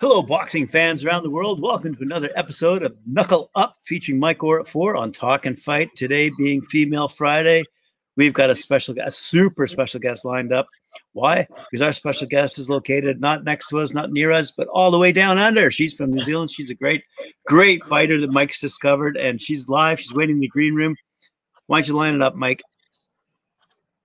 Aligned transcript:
Hello, 0.00 0.22
boxing 0.22 0.64
fans 0.64 1.04
around 1.04 1.24
the 1.24 1.30
world. 1.30 1.60
Welcome 1.60 1.92
to 1.96 2.02
another 2.04 2.30
episode 2.36 2.84
of 2.84 2.96
Knuckle 3.04 3.50
Up 3.56 3.74
featuring 3.84 4.20
Mike 4.20 4.38
Four 4.38 4.94
on 4.94 5.10
Talk 5.10 5.44
and 5.44 5.58
Fight. 5.58 5.92
Today 5.96 6.30
being 6.38 6.62
Female 6.62 7.08
Friday, 7.08 7.64
we've 8.14 8.32
got 8.32 8.48
a 8.48 8.54
special, 8.54 8.94
a 9.02 9.10
super 9.10 9.66
special 9.66 9.98
guest 9.98 10.24
lined 10.24 10.52
up. 10.52 10.68
Why? 11.14 11.48
Because 11.68 11.82
our 11.82 11.92
special 11.92 12.28
guest 12.28 12.60
is 12.60 12.70
located 12.70 13.20
not 13.20 13.42
next 13.42 13.70
to 13.70 13.80
us, 13.80 13.92
not 13.92 14.12
near 14.12 14.30
us, 14.30 14.52
but 14.52 14.68
all 14.68 14.92
the 14.92 15.00
way 15.00 15.10
down 15.10 15.36
under. 15.36 15.68
She's 15.68 15.94
from 15.94 16.12
New 16.12 16.20
Zealand. 16.20 16.52
She's 16.52 16.70
a 16.70 16.76
great, 16.76 17.02
great 17.48 17.82
fighter 17.82 18.20
that 18.20 18.30
Mike's 18.30 18.60
discovered, 18.60 19.16
and 19.16 19.42
she's 19.42 19.68
live. 19.68 19.98
She's 19.98 20.14
waiting 20.14 20.36
in 20.36 20.40
the 20.40 20.46
green 20.46 20.76
room. 20.76 20.94
Why 21.66 21.78
don't 21.78 21.88
you 21.88 21.94
line 21.94 22.14
it 22.14 22.22
up, 22.22 22.36
Mike? 22.36 22.62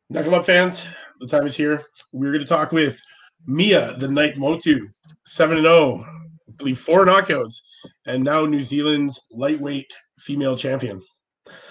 Knuckle 0.09 0.33
Up 0.33 0.47
fans, 0.47 0.87
the 1.19 1.27
time 1.27 1.45
is 1.45 1.55
here. 1.55 1.83
We're 2.13 2.31
going 2.31 2.41
to 2.41 2.47
talk 2.47 2.71
with 2.71 2.99
Mia, 3.47 3.95
the 3.97 4.07
Night 4.07 4.37
Motu, 4.37 4.87
7 5.25 5.61
0, 5.61 6.05
I 6.05 6.51
believe 6.57 6.79
four 6.79 7.05
knockouts, 7.05 7.61
and 8.05 8.23
now 8.23 8.45
New 8.45 8.63
Zealand's 8.63 9.19
lightweight 9.31 9.93
female 10.19 10.57
champion. 10.57 11.01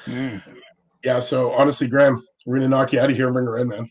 Mm. 0.05 0.43
Yeah, 1.05 1.21
so 1.21 1.53
honestly, 1.53 1.89
Graham, 1.89 2.23
we're 2.47 2.59
going 2.59 2.71
to 2.71 2.77
knock 2.77 2.93
you 2.93 3.01
out 3.01 3.11
of 3.11 3.17
here 3.17 3.27
and 3.27 3.35
bring 3.35 3.47
her 3.47 3.59
in, 3.59 3.69
man. 3.69 3.91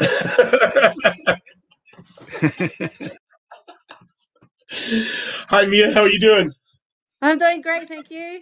Hi, 5.48 5.64
Mia. 5.66 5.94
How 5.94 6.02
are 6.02 6.08
you 6.08 6.20
doing? 6.20 6.52
I'm 7.22 7.38
doing 7.38 7.62
great, 7.62 7.88
thank 7.88 8.10
you. 8.10 8.40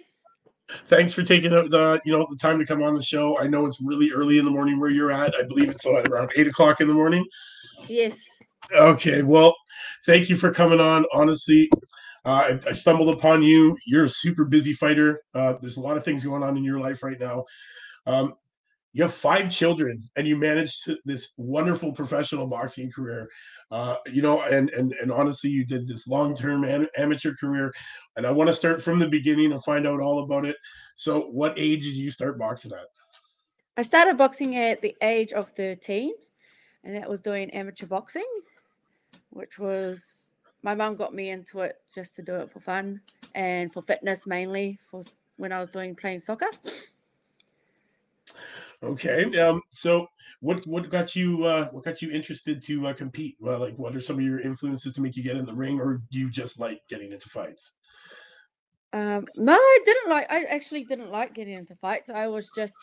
Thanks 0.85 1.13
for 1.13 1.23
taking 1.23 1.51
the 1.51 2.01
you 2.05 2.13
know 2.13 2.27
the 2.29 2.37
time 2.37 2.59
to 2.59 2.65
come 2.65 2.83
on 2.83 2.95
the 2.95 3.03
show. 3.03 3.39
I 3.39 3.47
know 3.47 3.67
it's 3.67 3.83
really 3.83 4.11
early 4.13 4.39
in 4.39 4.47
the 4.47 4.51
morning 4.51 4.81
where 4.81 4.91
you're 4.91 5.13
at. 5.13 5.35
I 5.39 5.43
believe 5.43 5.69
it's 5.69 5.85
around 5.87 6.31
eight 6.37 6.47
o'clock 6.47 6.81
in 6.81 6.89
the 6.89 6.95
morning. 6.95 7.27
Yes. 7.87 8.17
Okay. 8.73 9.23
Well, 9.23 9.55
thank 10.07 10.29
you 10.29 10.37
for 10.37 10.53
coming 10.53 10.81
on. 10.81 11.05
Honestly, 11.13 11.69
uh, 12.25 12.57
I, 12.65 12.69
I, 12.69 12.73
stumbled 12.73 13.15
upon 13.15 13.43
you. 13.43 13.77
You're 13.87 14.05
a 14.05 14.09
super 14.09 14.45
busy 14.45 14.73
fighter. 14.73 15.21
Uh, 15.35 15.55
there's 15.61 15.77
a 15.77 15.81
lot 15.81 15.97
of 15.97 16.05
things 16.05 16.25
going 16.25 16.43
on 16.43 16.57
in 16.57 16.65
your 16.65 16.81
life 16.81 17.03
right 17.03 17.21
now. 17.21 17.45
Um, 18.07 18.35
you 18.93 19.03
have 19.03 19.13
five 19.13 19.51
children, 19.51 20.09
and 20.17 20.27
you 20.27 20.37
managed 20.37 20.89
this 21.05 21.35
wonderful 21.37 21.93
professional 21.93 22.47
boxing 22.47 22.91
career. 22.93 23.29
Uh, 23.71 23.97
you 24.07 24.23
know, 24.23 24.43
and 24.43 24.71
and 24.71 24.95
and 25.03 25.11
honestly, 25.11 25.51
you 25.51 25.67
did 25.67 25.89
this 25.89 26.07
long-term 26.07 26.63
an, 26.65 26.87
amateur 26.97 27.35
career. 27.35 27.73
And 28.17 28.25
I 28.25 28.31
want 28.31 28.49
to 28.49 28.55
start 28.55 28.81
from 28.81 29.01
the 29.01 29.09
beginning 29.09 29.51
and 29.53 29.63
find 29.65 29.87
out 29.87 30.01
all 30.01 30.23
about 30.23 30.47
it. 30.47 30.57
So, 30.95 31.23
what 31.23 31.59
age 31.59 31.83
did 31.83 31.97
you 31.97 32.13
start 32.13 32.39
boxing 32.39 32.71
at? 32.73 32.87
I 33.77 33.83
started 33.83 34.17
boxing 34.17 34.57
at 34.57 34.81
the 34.81 34.95
age 35.03 35.33
of 35.33 35.51
13, 35.51 36.13
and 36.85 36.95
that 36.95 37.11
was 37.11 37.21
doing 37.21 37.51
amateur 37.51 37.87
boxing 37.87 38.23
which 39.35 39.59
was 39.59 40.29
my 40.63 40.75
mum 40.75 40.97
got 40.97 41.15
me 41.15 41.29
into 41.31 41.61
it 41.61 41.77
just 41.95 42.15
to 42.17 42.23
do 42.23 42.37
it 42.37 42.51
for 42.51 42.61
fun 42.61 43.01
and 43.35 43.73
for 43.73 43.83
fitness 43.83 44.27
mainly 44.27 44.79
for 44.91 45.03
when 45.37 45.53
I 45.53 45.61
was 45.61 45.69
doing 45.69 45.95
playing 45.95 46.21
soccer. 46.21 46.49
Okay. 48.83 49.39
Um, 49.39 49.61
so 49.71 50.07
what 50.41 50.67
what 50.67 50.91
got 50.91 51.17
you 51.17 51.45
uh, 51.45 51.69
what 51.71 51.85
got 51.85 52.03
you 52.03 52.11
interested 52.11 52.63
to 52.63 52.87
uh, 52.89 52.93
compete? 52.93 53.37
Well, 53.41 53.59
like 53.59 53.79
what 53.79 53.97
are 53.97 54.01
some 54.01 54.17
of 54.17 54.23
your 54.23 54.41
influences 54.41 54.93
to 54.95 55.01
make 55.01 55.17
you 55.17 55.23
get 55.23 55.37
in 55.37 55.45
the 55.45 55.55
ring, 55.55 55.81
or 55.81 56.03
do 56.11 56.19
you 56.19 56.31
just 56.31 56.61
like 56.61 56.81
getting 56.89 57.13
into 57.13 57.29
fights? 57.29 57.73
Um, 58.93 59.27
no, 59.37 59.55
I 59.55 59.79
didn't 59.85 60.11
like. 60.11 60.31
I 60.31 60.45
actually 60.45 60.85
didn't 60.85 61.11
like 61.11 61.35
getting 61.35 61.55
into 61.55 61.75
fights. 61.77 62.11
I 62.11 62.29
was 62.29 62.51
just, 62.55 62.75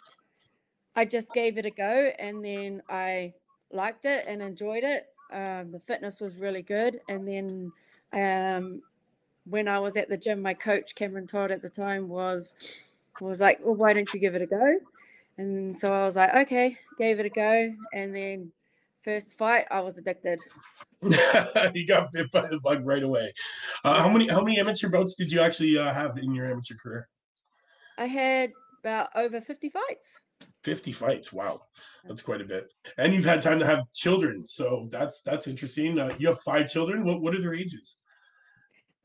I 0.96 1.06
just 1.06 1.32
gave 1.34 1.58
it 1.58 1.66
a 1.66 1.72
go, 1.72 2.12
and 2.20 2.44
then 2.44 2.82
I 2.90 3.34
liked 3.72 4.06
it 4.06 4.26
and 4.28 4.42
enjoyed 4.42 4.84
it, 4.84 5.06
um, 5.32 5.72
the 5.72 5.80
fitness 5.80 6.20
was 6.20 6.38
really 6.38 6.62
good. 6.62 7.02
And 7.10 7.28
then 7.28 7.72
um, 8.14 8.82
when 9.46 9.68
I 9.68 9.80
was 9.80 9.98
at 9.98 10.10
the 10.10 10.18
gym, 10.18 10.42
my 10.42 10.54
coach 10.54 10.96
Cameron 10.96 11.28
Todd 11.28 11.52
at 11.52 11.62
the 11.62 11.70
time 11.70 12.08
was 12.10 12.56
was 13.20 13.40
like, 13.40 13.60
"Well, 13.64 13.76
why 13.76 13.94
don't 13.94 14.12
you 14.14 14.20
give 14.20 14.36
it 14.36 14.42
a 14.42 14.48
go?" 14.48 14.80
And 15.38 15.78
so 15.78 15.92
I 15.94 16.05
was 16.05 16.16
like, 16.16 16.33
"Okay," 16.33 16.78
gave 16.98 17.20
it 17.20 17.26
a 17.26 17.30
go, 17.30 17.73
and 17.94 18.16
then 18.16 18.52
first 19.04 19.38
fight, 19.38 19.66
I 19.72 19.82
was 19.82 19.98
addicted. 19.98 20.39
you 21.02 21.88
got 21.88 22.11
bit 22.11 22.32
by 22.32 22.48
the 22.48 22.60
bug 22.60 22.86
right 22.86 23.04
away. 23.04 23.34
Uh, 23.84 24.02
how 24.02 24.10
many 24.10 24.28
how 24.28 24.42
many 24.42 24.60
amateur 24.60 24.89
bouts 24.89 25.16
did 25.16 25.32
you 25.32 25.42
actually 25.42 25.78
uh, 25.78 25.94
have 25.94 26.17
in 26.17 26.34
your 26.34 26.50
amateur 26.50 26.76
career? 26.76 27.08
I 27.98 28.05
had 28.05 28.52
about 28.84 29.10
over 29.16 29.42
fifty 29.42 29.70
fights. 29.70 30.22
50 30.64 30.92
fights. 30.92 31.33
Wow. 31.33 31.61
That's 32.05 32.22
quite 32.22 32.42
a 32.42 32.45
bit. 32.45 32.73
And 32.98 33.14
you've 33.14 33.26
had 33.26 33.42
time 33.42 33.60
to 33.60 33.66
have 33.66 33.92
children. 33.94 34.45
So 34.45 34.88
that's 34.92 35.22
that's 35.22 35.48
interesting. 35.48 35.99
Uh, 35.99 36.14
you 36.17 36.27
have 36.27 36.39
five 36.42 36.70
children. 36.70 37.04
What 37.05 37.22
what 37.22 37.36
are 37.36 37.42
their 37.42 37.54
ages? 37.54 37.98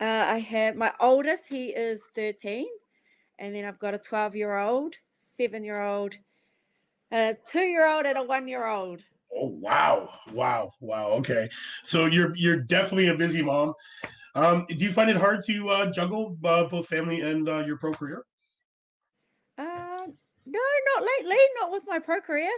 Uh, 0.00 0.26
I 0.28 0.38
have 0.38 0.76
my 0.76 0.92
oldest, 1.00 1.44
he 1.48 1.68
is 1.68 2.02
13. 2.14 2.66
And 3.38 3.54
then 3.54 3.64
I've 3.64 3.78
got 3.78 3.94
a 3.94 3.98
12 3.98 4.36
year 4.36 4.56
old, 4.56 4.94
seven 5.14 5.64
year 5.64 5.82
old, 5.82 6.16
a 7.12 7.36
two 7.50 7.60
year 7.60 7.86
old, 7.86 8.06
and 8.06 8.18
a 8.18 8.22
one 8.22 8.48
year 8.48 8.66
old. 8.66 9.02
Oh 9.34 9.48
wow. 9.48 10.10
Wow. 10.32 10.72
Wow. 10.80 11.08
Okay. 11.18 11.48
So 11.82 12.06
you're 12.06 12.34
you're 12.36 12.60
definitely 12.60 13.08
a 13.08 13.14
busy 13.14 13.42
mom. 13.42 13.74
Um, 14.34 14.66
do 14.68 14.84
you 14.84 14.92
find 14.92 15.08
it 15.08 15.16
hard 15.16 15.42
to 15.44 15.68
uh, 15.70 15.90
juggle 15.90 16.36
uh, 16.44 16.64
both 16.64 16.86
family 16.88 17.22
and 17.22 17.48
uh, 17.48 17.64
your 17.66 17.78
pro 17.78 17.92
career? 17.92 18.24
No, 20.96 21.04
not 21.04 21.12
lately. 21.18 21.36
Not 21.60 21.72
with 21.72 21.82
my 21.86 21.98
pro 21.98 22.20
career. 22.20 22.50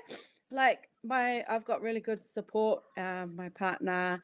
Like 0.50 0.88
my, 1.04 1.44
I've 1.48 1.64
got 1.64 1.82
really 1.82 2.00
good 2.00 2.24
support. 2.24 2.82
Um, 2.96 3.36
my 3.36 3.48
partner 3.50 4.22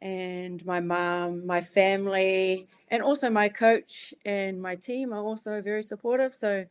and 0.00 0.64
my 0.66 0.80
mom, 0.80 1.46
my 1.46 1.60
family, 1.60 2.66
and 2.88 3.02
also 3.02 3.30
my 3.30 3.48
coach 3.48 4.12
and 4.24 4.60
my 4.60 4.74
team 4.74 5.12
are 5.12 5.22
also 5.22 5.60
very 5.62 5.82
supportive. 5.82 6.34
So, 6.34 6.66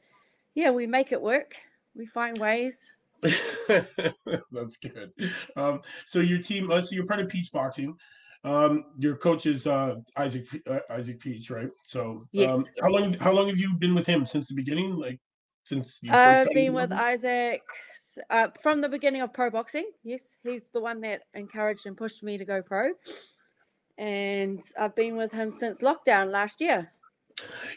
yeah, 0.53 0.69
we 0.71 0.85
make 0.85 1.11
it 1.11 1.21
work. 1.21 1.55
We 1.95 2.05
find 2.05 2.37
ways. 2.37 2.77
That's 3.67 4.77
good. 4.77 5.13
Um, 5.55 5.81
so 6.05 6.19
your 6.19 6.39
team, 6.39 6.69
so 6.69 6.89
you're 6.91 7.05
part 7.05 7.21
of 7.21 7.29
Peach 7.29 7.51
Boxing. 7.51 7.95
Um, 8.43 8.85
your 8.97 9.15
coach 9.15 9.45
is 9.45 9.67
uh, 9.67 9.97
Isaac 10.17 10.47
uh, 10.67 10.79
Isaac 10.89 11.19
Peach, 11.19 11.51
right? 11.51 11.69
So, 11.83 12.25
yes. 12.31 12.49
um, 12.49 12.65
how 12.81 12.89
long 12.89 13.13
how 13.13 13.31
long 13.31 13.47
have 13.49 13.59
you 13.59 13.75
been 13.75 13.93
with 13.93 14.07
him 14.07 14.25
since 14.25 14.47
the 14.47 14.55
beginning? 14.55 14.95
Like 14.95 15.19
since 15.65 15.99
you 16.01 16.11
I've 16.11 16.49
been 16.49 16.73
with 16.73 16.91
Isaac 16.91 17.61
uh, 18.29 18.47
from 18.61 18.81
the 18.81 18.89
beginning 18.89 19.21
of 19.21 19.33
pro 19.33 19.49
boxing. 19.49 19.89
Yes, 20.03 20.37
he's 20.43 20.69
the 20.73 20.81
one 20.81 21.01
that 21.01 21.21
encouraged 21.33 21.85
and 21.85 21.97
pushed 21.97 22.23
me 22.23 22.37
to 22.37 22.45
go 22.45 22.61
pro, 22.61 22.91
and 23.97 24.61
I've 24.79 24.95
been 24.95 25.15
with 25.15 25.31
him 25.31 25.51
since 25.51 25.81
lockdown 25.81 26.31
last 26.31 26.61
year. 26.61 26.91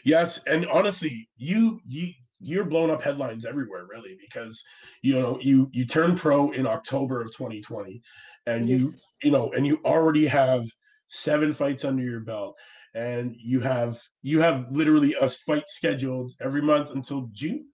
Yes, 0.03 0.41
and 0.45 0.65
honestly, 0.67 1.29
you 1.37 1.79
you 1.85 2.11
you're 2.39 2.65
blowing 2.65 2.91
up 2.91 3.03
headlines 3.03 3.45
everywhere, 3.45 3.85
really, 3.89 4.17
because 4.19 4.63
you 5.01 5.13
know 5.13 5.39
you 5.41 5.69
you 5.71 5.85
turned 5.85 6.17
pro 6.17 6.51
in 6.51 6.67
October 6.67 7.21
of 7.21 7.27
2020, 7.35 8.01
and 8.45 8.67
yes. 8.67 8.81
you 8.81 8.93
you 9.23 9.31
know, 9.31 9.51
and 9.55 9.65
you 9.65 9.79
already 9.85 10.25
have 10.25 10.65
seven 11.07 11.53
fights 11.53 11.85
under 11.85 12.03
your 12.03 12.19
belt 12.19 12.55
and 12.95 13.35
you 13.37 13.59
have 13.59 14.01
you 14.23 14.39
have 14.39 14.65
literally 14.71 15.13
a 15.19 15.29
fight 15.29 15.67
scheduled 15.67 16.31
every 16.41 16.61
month 16.61 16.91
until 16.91 17.29
June. 17.33 17.67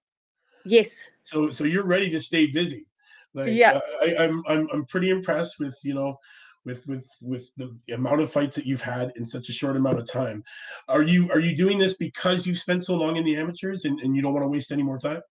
Yes. 0.66 0.97
So 1.23 1.49
so 1.49 1.63
you're 1.63 1.85
ready 1.85 2.09
to 2.09 2.19
stay 2.19 2.51
busy. 2.51 2.85
Like 3.33 3.51
yeah, 3.51 3.73
uh, 3.73 3.81
I, 4.01 4.16
I'm 4.19 4.44
I'm 4.47 4.67
I'm 4.73 4.85
pretty 4.85 5.09
impressed 5.09 5.59
with 5.59 5.77
you 5.83 5.94
know 5.94 6.17
with 6.66 6.85
with 6.88 7.07
with 7.22 7.49
the 7.55 7.75
amount 7.94 8.22
of 8.22 8.31
fights 8.31 8.55
that 8.55 8.66
you've 8.66 8.81
had 8.81 9.11
in 9.16 9.25
such 9.25 9.50
a 9.50 9.53
short 9.53 9.75
amount 9.75 10.00
of 10.00 10.09
time. 10.09 10.44
Are 10.88 11.01
you 11.01 11.29
are 11.31 11.39
you 11.39 11.55
doing 11.55 11.77
this 11.77 11.95
because 11.95 12.45
you've 12.45 12.57
spent 12.57 12.85
so 12.85 12.95
long 12.95 13.16
in 13.16 13.23
the 13.23 13.35
amateurs 13.35 13.85
and, 13.85 14.00
and 14.00 14.16
you 14.16 14.21
don't 14.21 14.33
want 14.33 14.44
to 14.44 14.50
waste 14.50 14.71
any 14.71 14.83
more 14.83 15.00
time? 15.00 15.21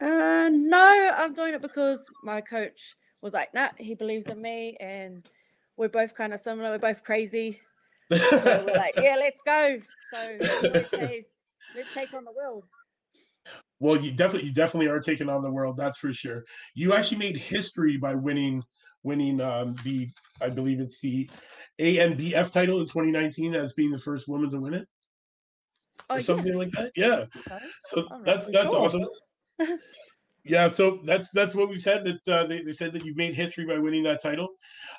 Uh 0.00 0.50
no, 0.52 1.10
I'm 1.16 1.32
doing 1.32 1.54
it 1.54 1.62
because 1.62 2.08
my 2.22 2.40
coach 2.40 2.96
was 3.20 3.32
like, 3.32 3.54
nah, 3.54 3.68
he 3.78 3.94
believes 3.94 4.26
in 4.26 4.42
me 4.42 4.76
and 4.80 5.28
we're 5.76 5.88
both 5.88 6.14
kind 6.14 6.34
of 6.34 6.40
similar, 6.40 6.70
we're 6.70 6.78
both 6.78 7.04
crazy. 7.04 7.60
So 8.10 8.64
we're 8.66 8.74
like, 8.74 8.94
yeah, 9.00 9.16
let's 9.16 9.40
go. 9.46 9.78
So 10.12 10.36
let's, 10.40 10.92
let's 11.74 11.94
take 11.94 12.12
on 12.12 12.24
the 12.24 12.32
world. 12.32 12.64
Well, 13.82 14.00
you 14.00 14.12
definitely 14.12 14.46
you 14.46 14.54
definitely 14.54 14.86
are 14.86 15.00
taking 15.00 15.28
on 15.28 15.42
the 15.42 15.50
world. 15.50 15.76
That's 15.76 15.98
for 15.98 16.12
sure. 16.12 16.44
You 16.76 16.94
actually 16.94 17.18
made 17.18 17.36
history 17.36 17.96
by 17.96 18.14
winning 18.14 18.62
winning 19.02 19.40
um, 19.40 19.74
the 19.82 20.08
I 20.40 20.50
believe 20.50 20.78
it's 20.78 21.00
the 21.00 21.28
ANBF 21.80 22.52
title 22.52 22.78
in 22.78 22.86
2019 22.86 23.56
as 23.56 23.72
being 23.72 23.90
the 23.90 23.98
first 23.98 24.28
woman 24.28 24.50
to 24.50 24.60
win 24.60 24.74
it, 24.74 24.86
oh, 26.08 26.14
or 26.14 26.22
something 26.22 26.52
yeah. 26.52 26.58
like 26.58 26.70
that. 26.70 26.92
Yeah. 26.94 27.24
Okay. 27.36 27.58
So 27.80 28.06
right. 28.08 28.24
that's 28.24 28.52
that's 28.52 28.72
cool. 28.72 28.84
awesome. 28.84 29.04
yeah. 30.44 30.68
So 30.68 31.00
that's 31.04 31.32
that's 31.32 31.56
what 31.56 31.68
we 31.68 31.76
said 31.76 32.04
that 32.04 32.32
uh, 32.32 32.46
they, 32.46 32.62
they 32.62 32.70
said 32.70 32.92
that 32.92 33.04
you've 33.04 33.16
made 33.16 33.34
history 33.34 33.66
by 33.66 33.78
winning 33.78 34.04
that 34.04 34.22
title. 34.22 34.50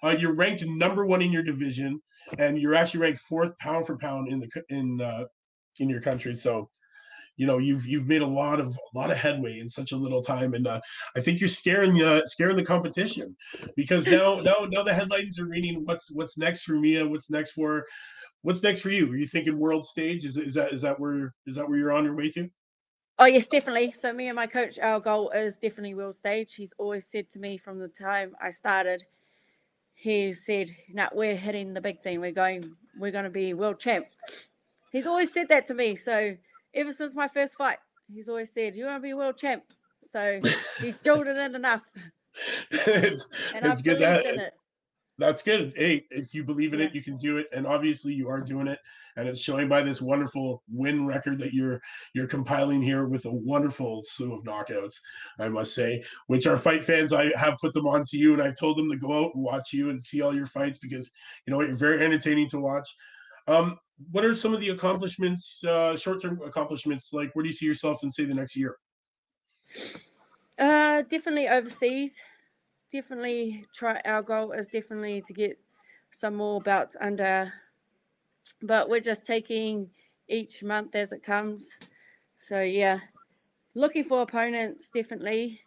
Uh, 0.03 0.13
you're 0.19 0.35
ranked 0.35 0.65
number 0.67 1.05
one 1.05 1.21
in 1.21 1.31
your 1.31 1.43
division, 1.43 2.01
and 2.37 2.59
you're 2.59 2.75
actually 2.75 2.99
ranked 2.99 3.19
fourth 3.19 3.57
pound 3.59 3.87
for 3.87 3.97
pound 3.97 4.27
in 4.27 4.41
the 4.41 4.63
in 4.67 4.99
uh, 4.99 5.23
in 5.79 5.87
your 5.87 6.01
country. 6.01 6.35
So 6.35 6.69
you 7.37 7.47
know 7.47 7.57
you've 7.57 7.85
you've 7.85 8.07
made 8.07 8.21
a 8.21 8.27
lot 8.27 8.59
of 8.59 8.67
a 8.67 8.97
lot 8.97 9.11
of 9.11 9.17
headway 9.17 9.59
in 9.59 9.67
such 9.67 9.91
a 9.91 9.97
little 9.97 10.21
time, 10.21 10.53
and 10.53 10.67
uh, 10.67 10.79
I 11.15 11.21
think 11.21 11.39
you're 11.39 11.49
scaring 11.49 12.01
uh, 12.01 12.21
scaring 12.25 12.55
the 12.55 12.65
competition 12.65 13.35
because 13.75 14.05
now 14.05 14.35
now 14.43 14.67
now 14.69 14.83
the 14.83 14.93
headlines 14.93 15.39
are 15.39 15.47
reading 15.47 15.81
what's 15.85 16.11
what's 16.11 16.37
next 16.37 16.63
for 16.63 16.73
Mia, 16.73 17.07
what's 17.07 17.29
next 17.29 17.53
for 17.53 17.85
what's 18.43 18.61
next 18.61 18.81
for 18.81 18.89
you? 18.89 19.11
Are 19.11 19.15
you 19.15 19.27
thinking 19.27 19.57
world 19.57 19.85
stage? 19.85 20.25
Is 20.25 20.37
is 20.37 20.53
that 20.53 20.73
is 20.73 20.81
that 20.83 20.99
where 20.99 21.33
is 21.47 21.55
that 21.55 21.67
where 21.67 21.77
you're 21.77 21.91
on 21.91 22.05
your 22.05 22.15
way 22.15 22.29
to? 22.29 22.49
Oh 23.19 23.25
yes, 23.25 23.47
definitely. 23.47 23.91
So 23.91 24.13
me 24.13 24.27
and 24.27 24.35
my 24.35 24.47
coach, 24.47 24.77
our 24.79 24.99
goal 24.99 25.29
is 25.31 25.57
definitely 25.57 25.95
world 25.95 26.15
stage. 26.15 26.53
He's 26.53 26.73
always 26.77 27.07
said 27.07 27.29
to 27.31 27.39
me 27.39 27.57
from 27.57 27.79
the 27.79 27.87
time 27.87 28.35
I 28.41 28.51
started, 28.51 29.03
he 29.93 30.33
said, 30.33 30.69
"No, 30.91 31.09
we're 31.13 31.35
hitting 31.35 31.73
the 31.73 31.81
big 31.81 32.01
thing. 32.03 32.19
We're 32.19 32.31
going. 32.31 32.75
We're 32.99 33.11
going 33.11 33.23
to 33.23 33.29
be 33.31 33.53
world 33.53 33.79
champ." 33.79 34.05
He's 34.91 35.07
always 35.07 35.33
said 35.33 35.49
that 35.49 35.65
to 35.67 35.73
me. 35.73 35.95
So 35.95 36.35
ever 36.73 36.91
since 36.91 37.15
my 37.15 37.27
first 37.27 37.55
fight, 37.55 37.77
he's 38.13 38.29
always 38.29 38.51
said, 38.53 38.75
"You 38.75 38.85
want 38.85 38.97
to 38.97 39.01
be 39.03 39.11
a 39.11 39.17
world 39.17 39.37
champ." 39.37 39.63
So 40.09 40.41
he's 40.79 40.95
drilled 41.03 41.27
it 41.27 41.37
in 41.37 41.55
enough, 41.55 41.83
it's, 42.71 43.27
and 43.53 43.65
it's 43.65 43.79
I've 43.79 43.83
good 43.83 43.99
that 43.99 44.25
in 44.25 44.39
it. 44.39 44.53
that's 45.17 45.43
good. 45.43 45.73
Hey, 45.75 46.05
if 46.09 46.33
you 46.33 46.43
believe 46.43 46.73
in 46.73 46.79
Yeah. 46.79 46.87
it, 46.87 46.95
you 46.95 47.03
can 47.03 47.17
do 47.17 47.37
it, 47.37 47.47
and 47.53 47.67
obviously 47.67 48.13
you 48.13 48.29
are 48.29 48.41
doing 48.41 48.67
it, 48.67 48.79
and 49.15 49.27
it's 49.27 49.39
showing 49.39 49.67
by 49.69 49.81
this 49.83 50.01
wonderful 50.01 50.63
win 50.71 51.05
record 51.05 51.37
that 51.39 51.53
you're 51.53 51.79
you're 52.13 52.27
compiling 52.27 52.81
here 52.81 53.05
with 53.07 53.25
a 53.25 53.31
wonderful 53.31 54.01
slew 54.05 54.35
of 54.35 54.43
knockouts. 54.43 54.95
I 55.39 55.49
must 55.49 55.75
say, 55.75 56.03
which 56.27 56.47
our 56.47 56.57
fight 56.57 56.83
fans, 56.83 57.13
I 57.13 57.31
have 57.37 57.57
put 57.61 57.73
them 57.73 57.87
on 57.87 58.05
to 58.05 58.17
you, 58.17 58.33
and 58.33 58.41
I've 58.41 58.55
told 58.59 58.77
them 58.77 58.89
to 58.89 58.97
go 58.97 59.25
out 59.25 59.31
and 59.35 59.43
watch 59.43 59.71
you 59.71 59.89
and 59.91 60.03
see 60.03 60.21
all 60.21 60.35
your 60.35 60.47
fights 60.47 60.79
because 60.79 61.11
you 61.45 61.51
know 61.53 61.61
you're 61.61 61.75
very 61.75 62.03
entertaining 62.03 62.49
to 62.49 62.59
watch. 62.59 62.89
Um, 63.47 63.77
what 64.11 64.25
are 64.25 64.35
some 64.35 64.53
of 64.53 64.59
the 64.61 64.69
accomplishments, 64.69 65.63
uh, 65.63 65.95
short-term 65.97 66.41
accomplishments? 66.43 67.13
Like, 67.13 67.35
where 67.35 67.43
do 67.43 67.49
you 67.49 67.53
see 67.53 67.65
yourself 67.65 68.03
in 68.03 68.11
say 68.11 68.25
the 68.25 68.33
next 68.33 68.55
year? 68.55 68.77
Uh, 70.57 71.01
definitely 71.03 71.47
overseas. 71.47 72.17
Definitely 72.91 73.65
try. 73.73 74.01
Our 74.05 74.23
goal 74.23 74.51
is 74.53 74.67
definitely 74.67 75.21
to 75.23 75.33
get 75.33 75.59
some 76.11 76.35
more 76.35 76.61
belts 76.61 76.95
under, 76.99 77.53
but 78.61 78.89
we're 78.89 78.99
just 78.99 79.25
taking 79.25 79.91
each 80.27 80.63
month 80.63 80.95
as 80.95 81.11
it 81.11 81.23
comes. 81.23 81.69
So 82.39 82.61
yeah, 82.61 83.01
looking 83.75 84.05
for 84.05 84.21
opponents 84.23 84.89
definitely. 84.91 85.61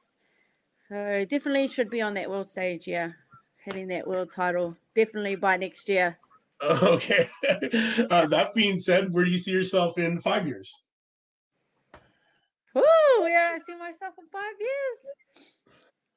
So 0.89 1.25
definitely 1.25 1.69
should 1.69 1.91
be 1.91 2.03
on 2.03 2.15
that 2.15 2.31
world 2.31 2.49
stage. 2.49 2.89
Yeah, 2.89 3.13
hitting 3.57 3.89
that 3.89 4.07
world 4.07 4.33
title 4.33 4.77
definitely 4.95 5.37
by 5.37 5.57
next 5.57 5.89
year. 5.89 6.19
Okay. 6.63 7.29
uh, 8.11 8.27
that 8.27 8.53
being 8.55 8.81
said, 8.81 9.13
where 9.13 9.25
do 9.25 9.31
you 9.31 9.39
see 9.39 9.51
yourself 9.51 9.99
in 9.99 10.21
five 10.21 10.47
years? 10.47 10.73
Oh, 12.75 13.19
where 13.23 13.55
I 13.55 13.59
see 13.59 13.75
myself 13.77 14.15
in 14.19 14.27
five 14.33 14.55
years. 14.59 15.47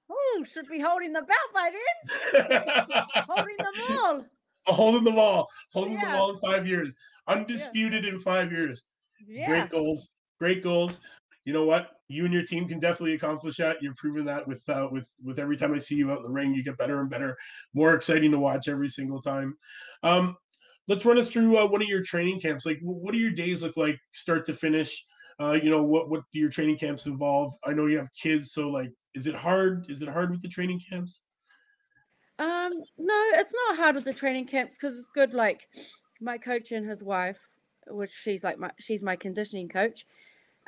Oh, 0.10 0.46
should 0.52 0.68
be 0.68 0.80
holding 0.80 1.14
the 1.14 1.22
belt 1.22 1.54
by 1.54 1.72
then. 1.72 2.98
Holding 3.28 3.58
them 3.58 3.74
all. 4.00 4.26
holding 4.66 5.04
the 5.04 5.12
ball. 5.12 5.48
holding 5.72 6.00
the 6.00 6.08
ball 6.08 6.32
in 6.32 6.40
five 6.40 6.68
years, 6.68 6.96
undisputed 7.28 8.06
in 8.06 8.20
five 8.20 8.52
years. 8.52 8.86
Yeah. 9.28 9.48
Great 9.48 9.70
goals, 9.70 10.12
great 10.40 10.64
goals. 10.64 11.00
You 11.46 11.54
know 11.54 11.66
what? 11.66 11.99
You 12.10 12.26
and 12.26 12.34
your 12.34 12.44
team 12.44 12.68
can 12.68 12.80
definitely 12.80 13.14
accomplish 13.14 13.58
that. 13.58 13.78
You've 13.82 13.96
proven 13.96 14.26
that 14.26 14.48
with 14.48 14.68
uh, 14.68 14.90
with 14.92 15.10
with 15.24 15.40
every 15.40 15.56
time 15.56 15.74
I 15.74 15.78
see 15.78 15.96
you 15.96 16.12
out 16.12 16.18
in 16.18 16.24
the 16.24 16.30
ring, 16.30 16.54
you 16.54 16.64
get 16.64 16.78
better 16.78 17.00
and 17.00 17.10
better, 17.10 17.38
more 17.74 17.94
exciting 17.94 18.32
to 18.32 18.40
watch 18.40 18.68
every 18.68 18.88
single 18.88 19.22
time. 19.22 19.56
Um, 20.04 20.36
let's 20.88 21.06
run 21.06 21.20
us 21.20 21.32
through 21.32 21.58
uh, 21.58 21.68
one 21.68 21.84
of 21.84 21.88
your 21.88 22.02
training 22.02 22.42
camps. 22.42 22.66
Like, 22.66 22.80
what 22.82 23.12
do 23.12 23.20
your 23.20 23.32
days 23.32 23.64
look 23.64 23.78
like, 23.78 24.00
start 24.14 24.44
to 24.48 24.54
finish? 24.54 25.06
Uh, 25.40 25.58
you 25.62 25.70
know, 25.70 25.84
what 25.84 26.10
what 26.10 26.24
do 26.34 26.40
your 26.40 26.50
training 26.50 26.78
camps 26.78 27.06
involve? 27.06 27.54
I 27.64 27.74
know 27.74 27.86
you 27.86 28.00
have 28.00 28.10
kids, 28.14 28.52
so 28.52 28.70
like, 28.70 28.92
is 29.14 29.28
it 29.28 29.36
hard? 29.36 29.86
Is 29.88 30.02
it 30.02 30.10
hard 30.10 30.32
with 30.32 30.42
the 30.42 30.50
training 30.50 30.82
camps? 30.90 31.22
Um, 32.40 32.72
no, 32.98 33.24
it's 33.34 33.54
not 33.68 33.78
hard 33.78 33.96
with 33.96 34.06
the 34.06 34.14
training 34.14 34.48
camps 34.48 34.76
because 34.76 34.98
it's 34.98 35.10
good. 35.14 35.34
Like 35.34 35.68
my 36.20 36.38
coach 36.38 36.72
and 36.72 36.88
his 36.88 37.04
wife, 37.04 37.48
which 37.88 38.12
she's 38.12 38.44
like 38.44 38.58
my 38.58 38.72
she's 38.80 39.02
my 39.02 39.16
conditioning 39.16 39.70
coach. 39.70 40.06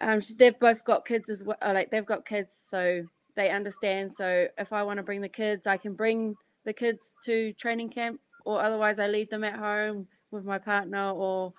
Um, 0.01 0.21
they've 0.37 0.59
both 0.59 0.83
got 0.83 1.05
kids 1.05 1.29
as 1.29 1.43
well. 1.43 1.57
uh, 1.61 1.71
Like 1.73 1.91
they've 1.91 2.05
got 2.05 2.25
kids, 2.25 2.59
so 2.67 3.05
they 3.35 3.49
understand. 3.51 4.13
So 4.13 4.47
if 4.57 4.73
I 4.73 4.83
want 4.83 4.97
to 4.97 5.03
bring 5.03 5.21
the 5.21 5.29
kids, 5.29 5.67
I 5.67 5.77
can 5.77 5.93
bring 5.93 6.35
the 6.65 6.73
kids 6.73 7.15
to 7.25 7.53
training 7.53 7.89
camp, 7.89 8.19
or 8.45 8.61
otherwise 8.61 8.99
I 8.99 9.07
leave 9.07 9.29
them 9.29 9.43
at 9.43 9.55
home 9.57 10.07
with 10.31 10.43
my 10.43 10.57
partner 10.57 11.11
or 11.11 11.53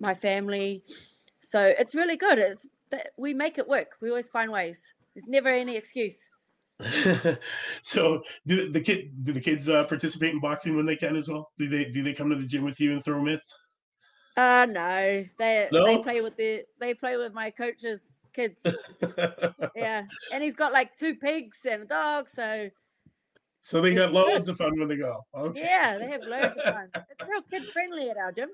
my 0.00 0.14
family. 0.14 0.82
So 1.40 1.74
it's 1.78 1.94
really 1.94 2.16
good. 2.16 2.38
It's 2.38 2.66
that 2.90 3.10
we 3.16 3.34
make 3.34 3.58
it 3.58 3.68
work. 3.68 3.96
We 4.00 4.08
always 4.10 4.28
find 4.28 4.50
ways. 4.50 4.80
There's 5.14 5.26
never 5.26 5.48
any 5.48 5.76
excuse. 5.76 6.30
so 7.82 8.22
do 8.46 8.70
the 8.70 8.80
kid 8.80 9.10
do 9.24 9.32
the 9.32 9.40
kids 9.40 9.68
uh, 9.68 9.84
participate 9.84 10.32
in 10.32 10.40
boxing 10.40 10.76
when 10.76 10.86
they 10.86 10.94
can 10.94 11.16
as 11.16 11.28
well? 11.28 11.50
Do 11.58 11.68
they 11.68 11.86
do 11.86 12.02
they 12.02 12.12
come 12.12 12.30
to 12.30 12.36
the 12.36 12.46
gym 12.46 12.64
with 12.64 12.80
you 12.80 12.92
and 12.92 13.04
throw 13.04 13.20
mitts? 13.20 13.58
Uh 14.38 14.66
no, 14.70 15.24
they 15.36 15.72
they 15.82 15.98
play 15.98 16.20
with 16.20 16.36
the 16.36 16.64
they 16.78 16.94
play 16.94 17.16
with 17.16 17.32
my 17.32 17.50
coach's 17.50 18.02
kids. 18.32 18.62
yeah, 19.74 20.06
and 20.30 20.42
he's 20.42 20.54
got 20.54 20.72
like 20.72 20.96
two 20.96 21.16
pigs 21.16 21.58
and 21.68 21.82
a 21.82 21.86
dog, 21.86 22.28
so 22.30 22.70
so 23.60 23.80
they 23.80 23.94
have 23.94 24.12
It's 24.12 24.20
good. 24.24 24.42
loads 24.42 24.48
of 24.48 24.56
fun 24.56 24.78
when 24.78 24.88
they 24.88 24.96
go. 24.96 25.20
Okay. 25.34 25.68
yeah, 25.68 25.98
they 25.98 26.08
have 26.08 26.24
loads 26.24 26.56
of 26.56 26.64
fun. 26.66 26.90
It's 27.10 27.22
real 27.26 27.42
kid 27.42 27.68
friendly 27.72 28.10
at 28.10 28.16
our 28.16 28.32
gym. 28.32 28.50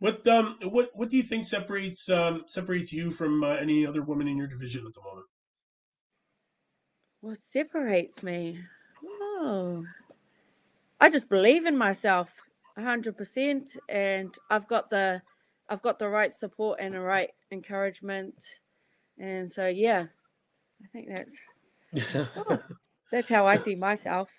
What 0.00 0.26
um 0.26 0.56
what 0.62 0.90
what 0.94 1.08
do 1.08 1.16
you 1.16 1.22
think 1.22 1.44
separates 1.44 2.08
um 2.08 2.42
separates 2.48 2.92
you 2.92 3.12
from 3.12 3.44
uh, 3.44 3.54
any 3.54 3.86
other 3.86 4.02
woman 4.02 4.26
in 4.26 4.36
your 4.36 4.48
division 4.48 4.84
at 4.84 4.92
the 4.92 5.00
moment? 5.02 5.26
What 7.20 7.40
separates 7.44 8.24
me? 8.24 8.64
Oh, 9.04 9.86
I 11.00 11.10
just 11.10 11.28
believe 11.28 11.66
in 11.66 11.76
myself 11.76 12.40
a 12.78 12.82
hundred 12.82 13.16
percent, 13.16 13.76
and 13.88 14.34
I've 14.50 14.68
got 14.68 14.88
the 14.88 15.20
I've 15.68 15.82
got 15.82 15.98
the 15.98 16.08
right 16.08 16.32
support 16.32 16.78
and 16.80 16.94
the 16.94 17.00
right 17.00 17.30
encouragement, 17.50 18.42
and 19.18 19.50
so 19.50 19.66
yeah, 19.66 20.06
I 20.82 20.86
think 20.92 21.08
that's 21.08 21.36
that's 23.12 23.28
how 23.28 23.46
I 23.46 23.56
see 23.56 23.74
myself. 23.74 24.30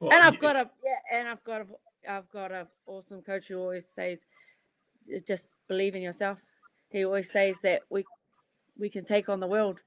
Well, 0.00 0.12
and 0.12 0.22
I've 0.22 0.34
you- 0.34 0.40
got 0.40 0.56
a 0.56 0.70
yeah, 0.84 1.18
and 1.18 1.28
I've 1.28 1.44
got 1.44 1.60
a 1.62 1.66
I've 2.08 2.28
got 2.30 2.50
a 2.50 2.66
awesome 2.86 3.22
coach 3.22 3.48
who 3.48 3.58
always 3.58 3.86
says, 3.94 4.20
just 5.26 5.54
believe 5.68 5.94
in 5.94 6.02
yourself. 6.02 6.38
He 6.90 7.04
always 7.04 7.30
says 7.30 7.60
that 7.60 7.82
we 7.90 8.04
we 8.78 8.88
can 8.88 9.04
take 9.04 9.28
on 9.28 9.40
the 9.40 9.46
world. 9.46 9.82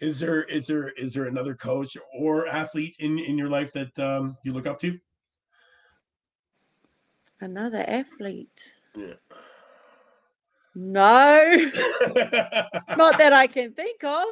is 0.00 0.18
there 0.18 0.42
is 0.44 0.66
there 0.66 0.88
is 0.90 1.14
there 1.14 1.24
another 1.24 1.54
coach 1.54 1.96
or 2.18 2.46
athlete 2.48 2.96
in 2.98 3.18
in 3.18 3.38
your 3.38 3.48
life 3.48 3.72
that 3.72 3.96
um 3.98 4.36
you 4.42 4.52
look 4.52 4.66
up 4.66 4.78
to? 4.80 4.98
Another 7.40 7.84
athlete. 7.86 8.74
Yeah. 8.96 9.14
No, 10.74 11.54
not 12.96 13.16
that 13.18 13.32
I 13.32 13.46
can 13.46 13.72
think 13.72 14.04
of. 14.04 14.26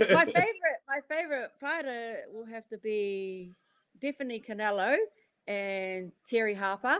My 0.00 0.24
favorite, 0.24 0.80
my 0.88 1.00
favorite 1.08 1.52
fighter 1.60 2.22
will 2.32 2.46
have 2.46 2.66
to 2.68 2.78
be 2.78 3.52
definitely 4.00 4.40
Canelo 4.40 4.96
and 5.46 6.10
Terri 6.30 6.56
Harper. 6.56 6.98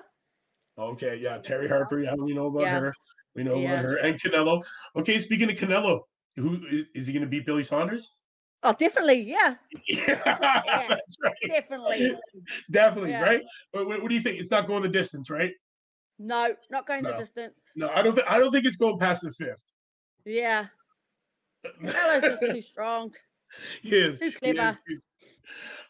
Okay, 0.78 1.16
yeah, 1.16 1.38
Terri 1.38 1.68
Harper. 1.68 2.00
Yeah, 2.00 2.14
we 2.14 2.32
know 2.32 2.46
about 2.46 2.62
Yeah. 2.62 2.78
her. 2.80 2.94
We 3.34 3.42
know 3.42 3.60
Yeah. 3.60 3.74
about 3.74 3.84
her 3.84 3.96
and 3.96 4.20
Canelo. 4.20 4.62
Okay, 4.94 5.18
speaking 5.18 5.50
of 5.50 5.56
Canelo, 5.56 6.02
who 6.36 6.64
is, 6.66 6.90
is 6.94 7.06
he 7.08 7.12
going 7.12 7.24
to 7.24 7.28
beat 7.28 7.46
Billy 7.46 7.64
Saunders? 7.64 8.14
Oh, 8.62 8.74
definitely, 8.78 9.22
yeah, 9.22 9.54
Yeah, 9.88 10.22
that's 10.24 11.16
right. 11.22 11.34
definitely. 11.46 12.12
Definitely, 12.70 13.12
Yeah. 13.12 13.22
right? 13.22 13.42
What, 13.72 13.86
what, 13.86 14.02
what 14.02 14.08
do 14.10 14.14
you 14.14 14.20
think? 14.20 14.38
It's 14.38 14.50
not 14.50 14.66
going 14.66 14.82
the 14.82 14.88
distance, 14.88 15.30
right? 15.30 15.52
No, 16.18 16.54
not 16.70 16.86
going 16.86 17.04
No. 17.04 17.12
the 17.12 17.18
distance. 17.18 17.62
No, 17.74 17.88
I 17.94 18.02
don't 18.02 18.14
think 18.14 18.26
I 18.30 18.38
don't 18.38 18.52
think 18.52 18.66
it's 18.66 18.76
going 18.76 18.98
past 18.98 19.22
the 19.22 19.32
fifth. 19.32 19.72
Yeah, 20.26 20.66
Canelo's 21.64 22.22
just 22.22 22.42
too 22.42 22.60
strong. 22.70 23.14
he 23.82 23.96
is. 23.96 24.18
Too 24.18 24.32
he 24.42 24.50
is, 24.50 24.56
clever. 24.56 24.78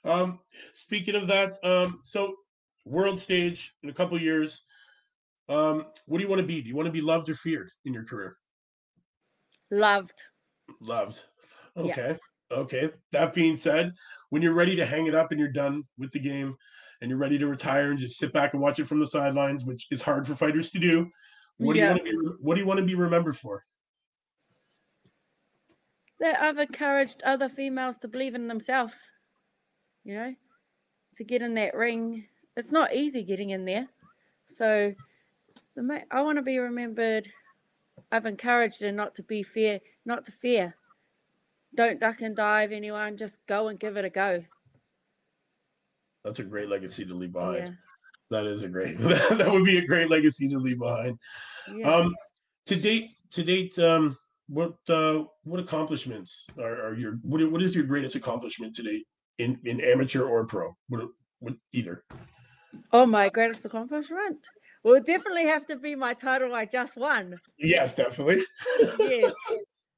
Um, 0.04 0.40
speaking 0.72 1.16
of 1.16 1.26
that, 1.26 1.54
um, 1.64 2.00
so 2.04 2.36
world 2.84 3.18
stage 3.18 3.74
in 3.82 3.90
a 3.90 3.92
couple 3.94 4.20
years. 4.20 4.62
Um, 5.48 5.86
what 6.06 6.18
do 6.18 6.22
you 6.22 6.30
want 6.30 6.40
to 6.40 6.46
be? 6.46 6.60
Do 6.60 6.68
you 6.68 6.76
want 6.76 6.86
to 6.86 6.92
be 6.92 7.00
loved 7.00 7.28
or 7.28 7.34
feared 7.34 7.70
in 7.84 7.92
your 7.92 8.04
career? 8.04 8.36
Loved. 9.72 10.22
Loved. 10.80 11.24
Yeah. 11.76 12.16
Okay. 12.50 12.90
That 13.12 13.32
being 13.34 13.56
said, 13.56 13.92
when 14.30 14.42
you're 14.42 14.54
ready 14.54 14.76
to 14.76 14.86
hang 14.86 15.06
it 15.06 15.14
up 15.14 15.30
and 15.30 15.38
you're 15.40 15.48
done 15.48 15.84
with 15.98 16.10
the 16.12 16.18
game 16.18 16.56
and 17.00 17.10
you're 17.10 17.18
ready 17.18 17.38
to 17.38 17.46
retire 17.46 17.90
and 17.90 17.98
just 17.98 18.18
sit 18.18 18.32
back 18.32 18.52
and 18.52 18.62
watch 18.62 18.78
it 18.78 18.86
from 18.86 19.00
the 19.00 19.06
sidelines, 19.06 19.64
which 19.64 19.86
is 19.90 20.02
hard 20.02 20.26
for 20.26 20.34
fighters 20.34 20.70
to 20.70 20.78
do, 20.78 21.10
what 21.58 21.76
Yeah. 21.76 21.94
do 21.94 22.10
you 22.10 22.16
want 22.16 22.26
to 22.26 22.36
be 22.36 22.42
what 22.42 22.54
do 22.54 22.60
you 22.60 22.66
want 22.66 22.80
to 22.80 22.86
be 22.86 22.94
remembered 22.94 23.36
for? 23.36 23.64
that 26.20 26.38
I've 26.42 26.58
encouraged 26.58 27.22
other 27.24 27.48
females 27.48 27.96
to 27.98 28.08
believe 28.08 28.34
in 28.34 28.46
themselves. 28.46 29.10
You 30.04 30.14
know, 30.14 30.34
to 31.14 31.24
get 31.24 31.40
in 31.42 31.54
that 31.54 31.74
ring. 31.74 32.26
It's 32.56 32.70
not 32.70 32.94
easy 32.94 33.22
getting 33.22 33.50
in 33.50 33.64
there. 33.64 33.88
So, 34.46 34.94
the 35.74 36.04
I 36.10 36.22
want 36.22 36.36
to 36.36 36.42
be 36.42 36.58
remembered 36.58 37.30
I've 38.12 38.26
encouraged 38.26 38.82
her 38.82 38.92
not 38.92 39.14
to 39.14 39.22
be 39.22 39.42
fear, 39.42 39.80
not 40.04 40.24
to 40.26 40.32
fear. 40.32 40.74
Don't 41.74 42.00
duck 42.00 42.20
and 42.20 42.36
dive 42.36 42.72
anyone. 42.72 43.16
Just 43.16 43.38
go 43.46 43.68
and 43.68 43.78
give 43.78 43.96
it 43.96 44.04
a 44.04 44.10
go. 44.10 44.44
That's 46.24 46.38
a 46.38 46.44
great 46.44 46.68
legacy 46.68 47.04
to 47.04 47.14
leave 47.14 47.32
behind. 47.32 47.68
Yeah. 47.68 47.72
That 48.30 48.46
is 48.46 48.62
a 48.62 48.68
great. 48.68 48.98
that 49.00 49.50
would 49.50 49.64
be 49.64 49.78
a 49.78 49.86
great 49.86 50.10
legacy 50.10 50.48
to 50.48 50.58
leave 50.58 50.78
behind. 50.78 51.18
Yeah. 51.74 51.92
Um, 51.92 52.14
to 52.66 52.76
date, 52.76 53.10
to 53.30 53.42
date, 53.42 53.78
um, 53.78 54.16
what 54.48 54.74
uh, 54.88 55.24
what 55.44 55.60
accomplishments 55.60 56.46
are, 56.58 56.88
are 56.88 56.94
your 56.94 57.18
what 57.22 57.40
what 57.50 57.62
is 57.62 57.74
your 57.74 57.84
greatest 57.84 58.16
accomplishment 58.16 58.74
to 58.76 58.82
date 58.82 59.06
in 59.38 59.58
in 59.64 59.80
amateur 59.80 60.24
or 60.24 60.44
pro? 60.46 60.76
What 60.88 61.08
what 61.38 61.54
either? 61.72 62.04
oh, 62.92 63.06
my 63.06 63.28
greatest 63.28 63.64
accomplishment 63.64 64.46
will 64.82 65.00
definitely 65.00 65.46
have 65.46 65.66
to 65.66 65.76
be 65.76 65.94
my 65.94 66.14
title 66.14 66.54
I 66.54 66.64
just 66.64 66.96
won. 66.96 67.36
Yes, 67.58 67.94
definitely. 67.94 68.44
Yes. 68.98 69.32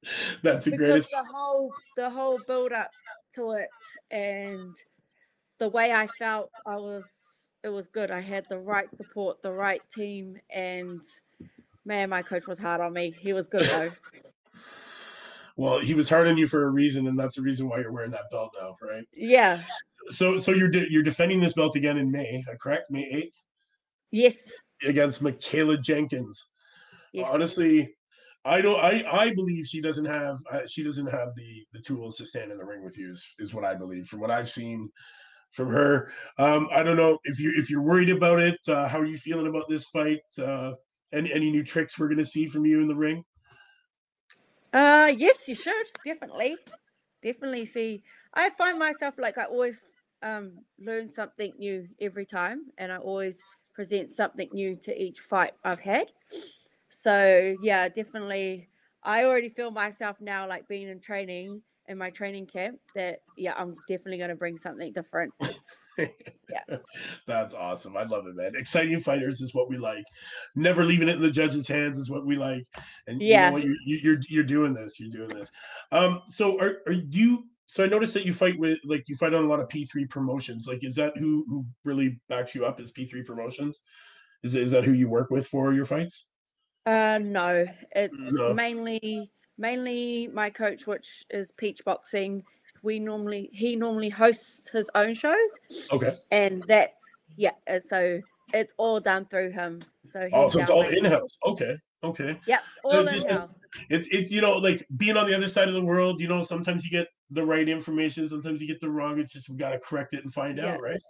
That's 0.43 0.65
the 0.65 0.71
because 0.71 0.87
greatest. 0.87 1.11
the 1.11 1.23
whole 1.23 1.73
the 1.97 2.09
whole 2.09 2.39
build 2.47 2.71
up 2.71 2.89
to 3.35 3.51
it 3.51 3.69
and 4.11 4.75
the 5.59 5.69
way 5.69 5.91
I 5.93 6.07
felt 6.19 6.49
I 6.65 6.75
was 6.75 7.05
it 7.63 7.69
was 7.69 7.87
good. 7.87 8.11
I 8.11 8.19
had 8.19 8.45
the 8.49 8.59
right 8.59 8.89
support, 8.95 9.41
the 9.41 9.51
right 9.51 9.81
team, 9.95 10.37
and 10.49 11.01
man, 11.85 12.09
my 12.09 12.21
coach 12.21 12.45
was 12.47 12.59
hard 12.59 12.81
on 12.81 12.91
me. 12.93 13.11
He 13.17 13.31
was 13.33 13.47
good 13.47 13.67
though. 13.69 13.91
Well, 15.55 15.79
he 15.79 15.93
was 15.93 16.09
hard 16.09 16.27
on 16.27 16.35
you 16.35 16.47
for 16.47 16.63
a 16.65 16.69
reason, 16.69 17.05
and 17.05 17.17
that's 17.17 17.35
the 17.35 17.43
reason 17.43 17.69
why 17.69 17.77
you're 17.79 17.91
wearing 17.91 18.09
that 18.11 18.31
belt 18.31 18.55
now, 18.59 18.75
right? 18.81 19.03
yeah. 19.13 19.63
So, 20.07 20.35
so 20.37 20.51
you're 20.51 20.67
de- 20.67 20.91
you're 20.91 21.03
defending 21.03 21.39
this 21.39 21.53
belt 21.53 21.75
again 21.75 21.97
in 21.97 22.11
May, 22.11 22.43
uh, 22.51 22.55
correct? 22.59 22.87
May 22.89 23.03
eighth 23.03 23.43
Yes. 24.09 24.35
against 24.83 25.21
Michaela 25.21 25.77
Jenkins. 25.77 26.47
Yes. 27.13 27.29
Honestly, 27.31 27.95
I 28.45 28.61
don't. 28.61 28.79
I 28.79 29.03
I 29.09 29.33
believe 29.33 29.65
she 29.65 29.81
doesn't 29.81 30.05
have 30.05 30.37
uh, 30.51 30.65
she 30.67 30.83
doesn't 30.83 31.07
have 31.07 31.29
the 31.35 31.65
the 31.73 31.79
tools 31.81 32.17
to 32.17 32.25
stand 32.25 32.51
in 32.51 32.57
the 32.57 32.65
ring 32.65 32.83
with 32.83 32.97
you. 32.97 33.11
Is, 33.11 33.35
is 33.39 33.53
what 33.53 33.65
I 33.65 33.75
believe 33.75 34.07
from 34.07 34.19
what 34.19 34.31
I've 34.31 34.49
seen 34.49 34.89
from 35.51 35.69
her. 35.69 36.11
Um, 36.37 36.67
I 36.71 36.83
don't 36.83 36.97
know 36.97 37.19
if 37.25 37.39
you 37.39 37.53
if 37.55 37.69
you're 37.69 37.83
worried 37.83 38.09
about 38.09 38.39
it. 38.39 38.59
Uh, 38.67 38.87
how 38.87 38.99
are 38.99 39.05
you 39.05 39.17
feeling 39.17 39.47
about 39.47 39.69
this 39.69 39.87
fight? 39.87 40.21
Uh, 40.41 40.73
any 41.13 41.31
any 41.33 41.51
new 41.51 41.63
tricks 41.63 41.99
we're 41.99 42.09
gonna 42.09 42.25
see 42.25 42.47
from 42.47 42.65
you 42.65 42.81
in 42.81 42.87
the 42.87 42.95
ring? 42.95 43.23
Uh 44.71 45.13
yes, 45.15 45.47
you 45.47 45.55
should. 45.55 45.85
Definitely. 46.03 46.57
Definitely 47.21 47.65
see. 47.65 48.03
I 48.33 48.49
find 48.51 48.79
myself 48.79 49.15
like 49.17 49.37
I 49.37 49.45
always 49.45 49.81
um 50.21 50.65
learn 50.79 51.07
something 51.09 51.53
new 51.57 51.87
every 51.99 52.25
time 52.25 52.71
and 52.77 52.91
I 52.91 52.97
always 52.97 53.43
present 53.73 54.09
something 54.09 54.49
new 54.53 54.75
to 54.77 55.01
each 55.01 55.19
fight 55.19 55.53
I've 55.63 55.81
had. 55.81 56.11
So 56.93 57.55
yeah, 57.59 57.89
definitely 57.89 58.69
I 59.03 59.25
already 59.25 59.49
feel 59.49 59.71
myself 59.71 60.21
now 60.21 60.47
like 60.47 60.67
being 60.67 60.87
in 60.87 60.99
training 60.99 61.61
in 61.87 61.97
my 61.97 62.09
training 62.09 62.47
camp 62.47 62.79
that 62.95 63.19
yeah, 63.35 63.53
I'm 63.57 63.77
definitely 63.87 64.19
gonna 64.19 64.35
bring 64.35 64.57
something 64.57 64.91
different. 64.93 65.33
Yeah. 66.49 66.63
That's 67.27 67.53
awesome. 67.53 67.95
I 67.97 68.03
love 68.03 68.25
it, 68.27 68.35
man. 68.35 68.55
Exciting 68.55 68.99
fighters 68.99 69.41
is 69.41 69.53
what 69.53 69.69
we 69.69 69.77
like. 69.77 70.05
Never 70.55 70.83
leaving 70.85 71.07
it 71.09 71.15
in 71.15 71.21
the 71.21 71.31
judges' 71.31 71.67
hands 71.67 71.97
is 71.97 72.09
what 72.09 72.25
we 72.25 72.35
like. 72.35 72.65
And 73.07 73.21
Yeah. 73.21 73.49
you 73.51 73.51
know, 73.51 73.57
you're, 73.57 73.75
you're 73.85 74.17
you're 74.29 74.43
doing 74.43 74.73
this. 74.73 74.99
You're 74.99 75.09
doing 75.09 75.29
this. 75.37 75.51
Um. 75.91 76.21
So 76.27 76.59
are 76.59 76.79
are 76.87 76.93
you? 76.93 77.45
So 77.67 77.83
I 77.83 77.87
noticed 77.87 78.13
that 78.15 78.25
you 78.25 78.33
fight 78.33 78.57
with 78.59 78.79
like 78.83 79.03
you 79.07 79.15
fight 79.15 79.33
on 79.33 79.43
a 79.43 79.47
lot 79.47 79.59
of 79.59 79.69
P3 79.69 80.05
promotions. 80.09 80.67
Like, 80.67 80.83
is 80.83 80.95
that 80.95 81.17
who 81.17 81.45
who 81.47 81.65
really 81.83 82.19
backs 82.29 82.55
you 82.55 82.65
up? 82.65 82.79
Is 82.79 82.91
P3 82.91 83.23
promotions? 83.23 83.79
Is 84.43 84.55
is 84.55 84.71
that 84.71 84.83
who 84.83 84.93
you 84.93 85.09
work 85.09 85.29
with 85.31 85.47
for 85.47 85.73
your 85.73 85.85
fights? 85.85 86.29
Uh 86.85 87.19
no, 87.21 87.65
it's 87.95 88.31
No. 88.33 88.53
mainly 88.53 89.31
mainly 89.57 90.27
my 90.33 90.49
coach, 90.49 90.85
which 90.87 91.23
is 91.29 91.51
Peach 91.51 91.83
Boxing. 91.85 92.43
We 92.81 92.99
normally 92.99 93.49
he 93.53 93.75
normally 93.75 94.09
hosts 94.09 94.69
his 94.69 94.89
own 94.95 95.13
shows, 95.13 95.51
Okay. 95.91 96.17
and 96.31 96.61
that's 96.63 97.01
yeah. 97.37 97.51
uh, 97.69 97.79
So 97.79 98.19
it's 98.53 98.73
all 98.77 98.99
done 98.99 99.25
through 99.25 99.51
him. 99.51 99.81
So 100.09 100.27
Oh, 100.33 100.49
so 100.49 100.59
it's 100.61 100.69
all 100.69 100.83
in 100.87 101.05
house. 101.05 101.37
Okay. 101.45 101.77
Okay. 102.03 102.37
Yep, 102.45 102.61
all 102.83 102.91
it's 103.07 103.13
in 103.13 103.15
just- 103.19 103.25
it's- 103.29 103.39
house. 103.39 103.59
it's 103.89 104.07
it's 104.09 104.31
you 104.31 104.41
know 104.41 104.57
like 104.57 104.85
being 104.97 105.15
on 105.15 105.25
the 105.29 105.35
other 105.35 105.47
side 105.47 105.69
of 105.69 105.73
the 105.73 105.85
world 105.85 106.19
you 106.19 106.27
know 106.27 106.41
sometimes 106.43 106.83
you 106.83 106.91
get 106.91 107.07
the 107.33 107.45
right 107.45 107.67
information 107.69 108.27
sometimes 108.27 108.61
you 108.61 108.67
get 108.67 108.79
the 108.79 108.89
wrong 108.89 109.19
it's 109.19 109.33
just 109.33 109.49
we 109.49 109.55
got 109.57 109.71
to 109.71 109.79
correct 109.79 110.13
it 110.13 110.23
and 110.23 110.33
find 110.33 110.57
Yeah. 110.57 110.73
out 110.73 110.81
right 110.81 111.01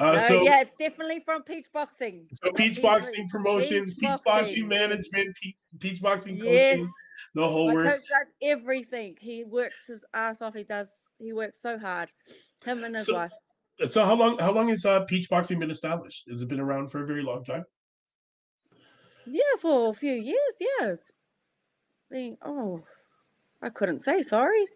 uh 0.00 0.12
No, 0.14 0.18
so 0.18 0.42
yeah, 0.42 0.60
it's 0.62 0.74
definitely 0.78 1.20
from 1.24 1.42
Peach 1.42 1.66
Boxing. 1.72 2.26
so 2.32 2.52
peach 2.52 2.80
boxing 2.82 3.28
promotions 3.28 3.94
Peach 3.94 4.10
peach 4.10 4.18
boxing, 4.24 4.68
management 4.68 5.36
peach, 5.40 5.56
peach 5.78 6.00
boxing 6.02 6.36
coaching 6.38 6.52
Yes, 6.52 6.88
the 7.34 7.46
whole 7.48 7.68
my 7.68 7.74
works 7.74 7.98
does 7.98 8.28
everything. 8.42 9.16
He 9.20 9.44
works 9.44 9.86
his 9.86 10.04
ass 10.14 10.42
off. 10.42 10.54
He 10.54 10.64
does. 10.64 10.88
He 11.20 11.32
works 11.32 11.60
so 11.62 11.78
hard. 11.78 12.08
Him 12.64 12.82
and 12.82 12.96
his 12.96 13.06
So- 13.06 13.14
wife. 13.14 13.30
so 13.88 14.04
how 14.04 14.16
long 14.16 14.36
how 14.38 14.50
long 14.52 14.68
has 14.68 14.84
uh 14.84 15.04
peach 15.04 15.28
boxing 15.30 15.58
been 15.60 15.70
established 15.70 16.24
has 16.28 16.42
it 16.42 16.48
been 16.48 16.58
around 16.58 16.90
for 16.90 17.04
a 17.04 17.06
very 17.06 17.22
long 17.22 17.44
time 17.44 17.64
Yeah, 19.26 19.54
for 19.60 19.90
a 19.90 19.94
few 19.94 20.14
years. 20.14 20.54
Yeah, 20.58 20.94
I 22.10 22.14
mean. 22.14 22.36
Oh, 22.42 22.82
I 23.62 23.68
couldn't 23.68 24.00
say 24.00 24.22
sorry. 24.22 24.66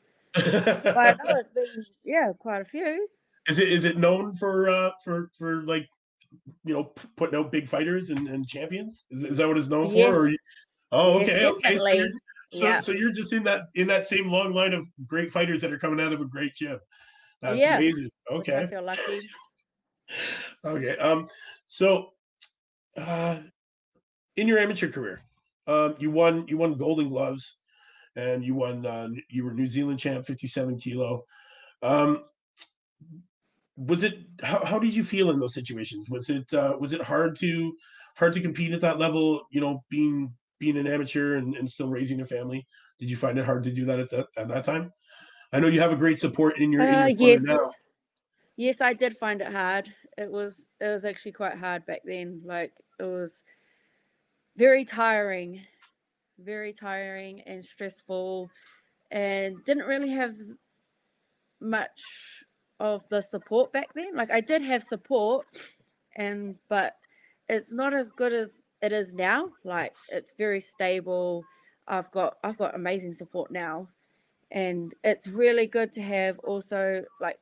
I 0.97 1.13
know 1.13 1.35
it's 1.39 1.53
been 1.53 1.87
yeah, 2.05 2.33
quite 2.39 2.63
a 2.63 2.65
few. 2.65 3.09
is 3.49 3.59
it 3.59 3.69
is 3.69 3.85
it 3.85 3.99
known 3.99 4.35
for 4.37 4.69
uh 4.69 4.91
for 5.05 5.31
for 5.39 5.63
like 5.67 5.87
you 6.65 6.75
know 6.75 6.85
putting 7.17 7.39
out 7.39 7.53
big 7.53 7.69
fighters 7.69 8.11
and, 8.11 8.29
and 8.29 8.49
champions 8.49 9.05
is, 9.11 9.25
is 9.25 9.37
that 9.39 9.49
what 9.49 9.59
it's 9.59 9.69
known 9.69 9.89
Yes. 9.89 10.15
for 10.15 10.25
or 10.25 10.29
you, 10.29 10.39
oh 10.93 11.21
Yes, 11.21 11.31
okay 11.31 11.47
okay 11.47 11.79
so, 11.79 11.95
you're, 11.95 12.09
so 12.51 12.67
Yeah. 12.67 12.81
so 12.81 12.93
you're 12.93 13.13
just 13.13 13.33
in 13.33 13.45
that 13.45 13.65
in 13.75 13.87
that 13.89 14.07
same 14.07 14.29
long 14.29 14.53
line 14.53 14.73
of 14.75 14.87
great 15.07 15.33
fighters 15.33 15.63
that 15.63 15.73
are 15.73 15.79
coming 15.79 16.01
out 16.05 16.13
of 16.13 16.21
a 16.21 16.27
great 16.27 16.55
gym 16.55 16.79
that's 17.43 17.61
Yeah. 17.61 17.77
amazing 17.77 18.11
which 18.37 18.49
I 18.51 18.63
okay 18.63 18.67
feel 18.67 18.83
lucky. 18.83 19.29
okay 20.65 20.97
um 20.99 21.29
so 21.65 22.11
uh 22.97 23.41
in 24.37 24.49
your 24.49 24.59
amateur 24.59 24.91
career 24.91 25.23
um 25.67 25.97
you 25.99 26.11
won 26.11 26.47
you 26.49 26.59
won 26.59 26.75
golden 26.77 27.09
gloves 27.09 27.59
and 28.17 28.45
you 28.45 28.55
won 28.55 28.87
uh, 28.87 29.09
you 29.31 29.45
were 29.45 29.53
new 29.53 29.69
zealand 29.69 29.99
champ 29.99 30.27
57 30.27 30.79
kilo. 30.79 31.25
Um 31.83 32.25
was 33.77 34.05
it 34.05 34.15
how, 34.43 34.65
how 34.65 34.79
did 34.79 34.95
you 34.95 35.05
feel 35.05 35.31
in 35.31 35.39
those 35.39 35.55
situations? 35.55 36.09
Was 36.09 36.31
it 36.31 36.53
uh 36.55 36.77
was 36.79 36.93
it 36.93 37.03
hard 37.03 37.37
to 37.37 37.77
hard 38.17 38.33
to 38.35 38.41
compete 38.41 38.73
at 38.73 38.81
that 38.81 38.99
level 38.99 39.47
you 39.51 39.61
know 39.61 39.83
being 39.91 40.33
being 40.61 40.77
an 40.77 40.87
amateur 40.87 41.35
and, 41.35 41.57
and 41.57 41.69
still 41.69 41.89
raising 41.89 42.21
a 42.21 42.27
family? 42.27 42.67
Did 42.99 43.11
you 43.11 43.17
find 43.17 43.39
it 43.39 43.45
hard 43.45 43.63
to 43.65 43.73
do 43.73 43.85
that 43.87 43.99
at 43.99 44.11
that 44.11 44.29
at 44.37 44.49
that 44.49 44.65
time? 44.65 44.93
I 45.53 45.61
know 45.61 45.69
you 45.69 45.81
have 45.81 45.93
a 45.93 45.97
great 45.97 46.19
support 46.19 46.59
in 46.59 46.73
your, 46.73 46.83
in 46.83 46.93
your 46.93 47.03
Uh, 47.03 47.07
yes, 47.07 47.45
now. 47.45 47.71
Yes, 48.57 48.81
I 48.81 48.93
did 48.93 49.17
find 49.17 49.41
it 49.41 49.53
hard. 49.53 49.93
It 50.17 50.31
was 50.31 50.69
it 50.81 50.89
was 50.89 51.05
actually 51.05 51.33
quite 51.33 51.57
hard 51.57 51.87
back 51.87 52.03
then. 52.05 52.43
Like 52.45 52.73
it 52.99 53.05
was 53.05 53.43
very 54.57 54.85
tiring, 54.85 55.61
very 56.39 56.73
tiring 56.73 57.41
and 57.43 57.63
stressful, 57.63 58.51
and 59.11 59.57
didn't 59.65 59.87
really 59.87 60.11
have 60.11 60.35
much 61.61 62.45
of 62.81 63.09
the 63.09 63.21
support 63.21 63.73
back 63.73 63.93
then. 63.95 64.15
Like 64.15 64.31
I 64.31 64.41
did 64.41 64.63
have 64.63 64.83
support, 64.83 65.47
and 66.17 66.57
but 66.69 66.97
it's 67.49 67.73
not 67.73 67.95
as 67.95 68.11
good 68.11 68.33
as 68.33 68.63
it 68.83 68.93
is 68.93 69.15
now. 69.15 69.51
Like 69.65 69.95
it's 70.11 70.33
very 70.37 70.61
stable. 70.61 71.45
I've 71.87 72.11
got 72.11 72.37
I've 72.43 72.59
got 72.59 72.75
amazing 72.75 73.13
support 73.13 73.51
now, 73.51 73.89
and 74.51 74.95
it's 75.05 75.27
really 75.27 75.67
good 75.67 75.93
to 75.93 76.03
have 76.03 76.39
also 76.41 77.05
like 77.21 77.39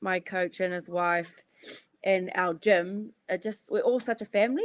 my 0.00 0.20
coach 0.20 0.60
and 0.60 0.72
his 0.72 0.88
wife 0.88 1.42
and 2.04 2.30
our 2.34 2.54
gym. 2.54 3.12
It 3.28 3.42
just 3.42 3.70
we're 3.70 3.80
all 3.80 4.00
such 4.00 4.20
a 4.20 4.26
family, 4.26 4.64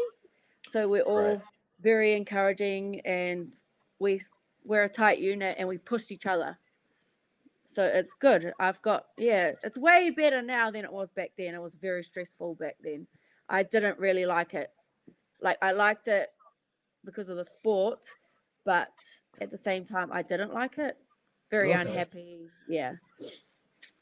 so 0.68 0.88
we're 0.88 1.04
all 1.04 1.38
Right. 1.38 1.42
Very 1.82 2.14
encouraging 2.14 3.00
and 3.02 3.56
we 4.00 4.22
we're 4.64 4.84
a 4.84 4.90
tight 4.90 5.20
unit 5.20 5.56
and 5.58 5.68
we 5.68 5.78
push 5.78 6.12
each 6.12 6.26
other. 6.26 6.58
So 7.66 7.84
it's 7.86 8.14
good. 8.14 8.54
I've 8.60 8.82
got 8.82 9.06
yeah, 9.18 9.54
it's 9.64 9.78
way 9.78 10.12
better 10.16 10.42
now 10.42 10.72
than 10.72 10.84
it 10.84 10.92
was 10.92 11.10
back 11.12 11.32
then. 11.38 11.56
It 11.56 11.62
was 11.62 11.76
very 11.76 12.04
stressful 12.04 12.56
back 12.56 12.76
then. 12.84 13.08
I 13.50 13.64
didn't 13.64 13.98
really 14.00 14.26
like 14.26 14.54
it. 14.54 14.72
Like 15.42 15.58
I 15.62 15.72
liked 15.72 16.08
it 16.08 16.30
because 17.06 17.30
of 17.30 17.38
the 17.38 17.46
sport, 17.46 18.06
but 18.66 18.90
at 19.40 19.50
the 19.52 19.58
same 19.58 19.84
time 19.86 20.10
I 20.12 20.22
didn't 20.22 20.54
like 20.54 20.78
it. 20.78 20.98
Very 21.50 21.72
Okay. 21.72 21.82
unhappy. 21.82 22.50
Yeah. 22.70 22.94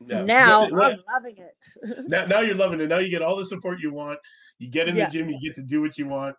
Yeah. 0.05 0.23
Now 0.23 0.69
what- 0.69 0.93
I'm 0.93 1.03
loving 1.13 1.37
it. 1.37 2.07
now, 2.07 2.25
now 2.25 2.39
you're 2.41 2.55
loving 2.55 2.81
it. 2.81 2.87
Now 2.87 2.99
you 2.99 3.09
get 3.09 3.21
all 3.21 3.35
the 3.37 3.45
support 3.45 3.79
you 3.79 3.93
want. 3.93 4.19
You 4.57 4.69
get 4.69 4.87
in 4.89 4.95
Yeah. 4.95 5.05
the 5.05 5.11
gym, 5.11 5.29
you 5.29 5.39
get 5.41 5.55
to 5.55 5.63
do 5.63 5.81
what 5.81 5.97
you 5.97 6.07
want. 6.07 6.35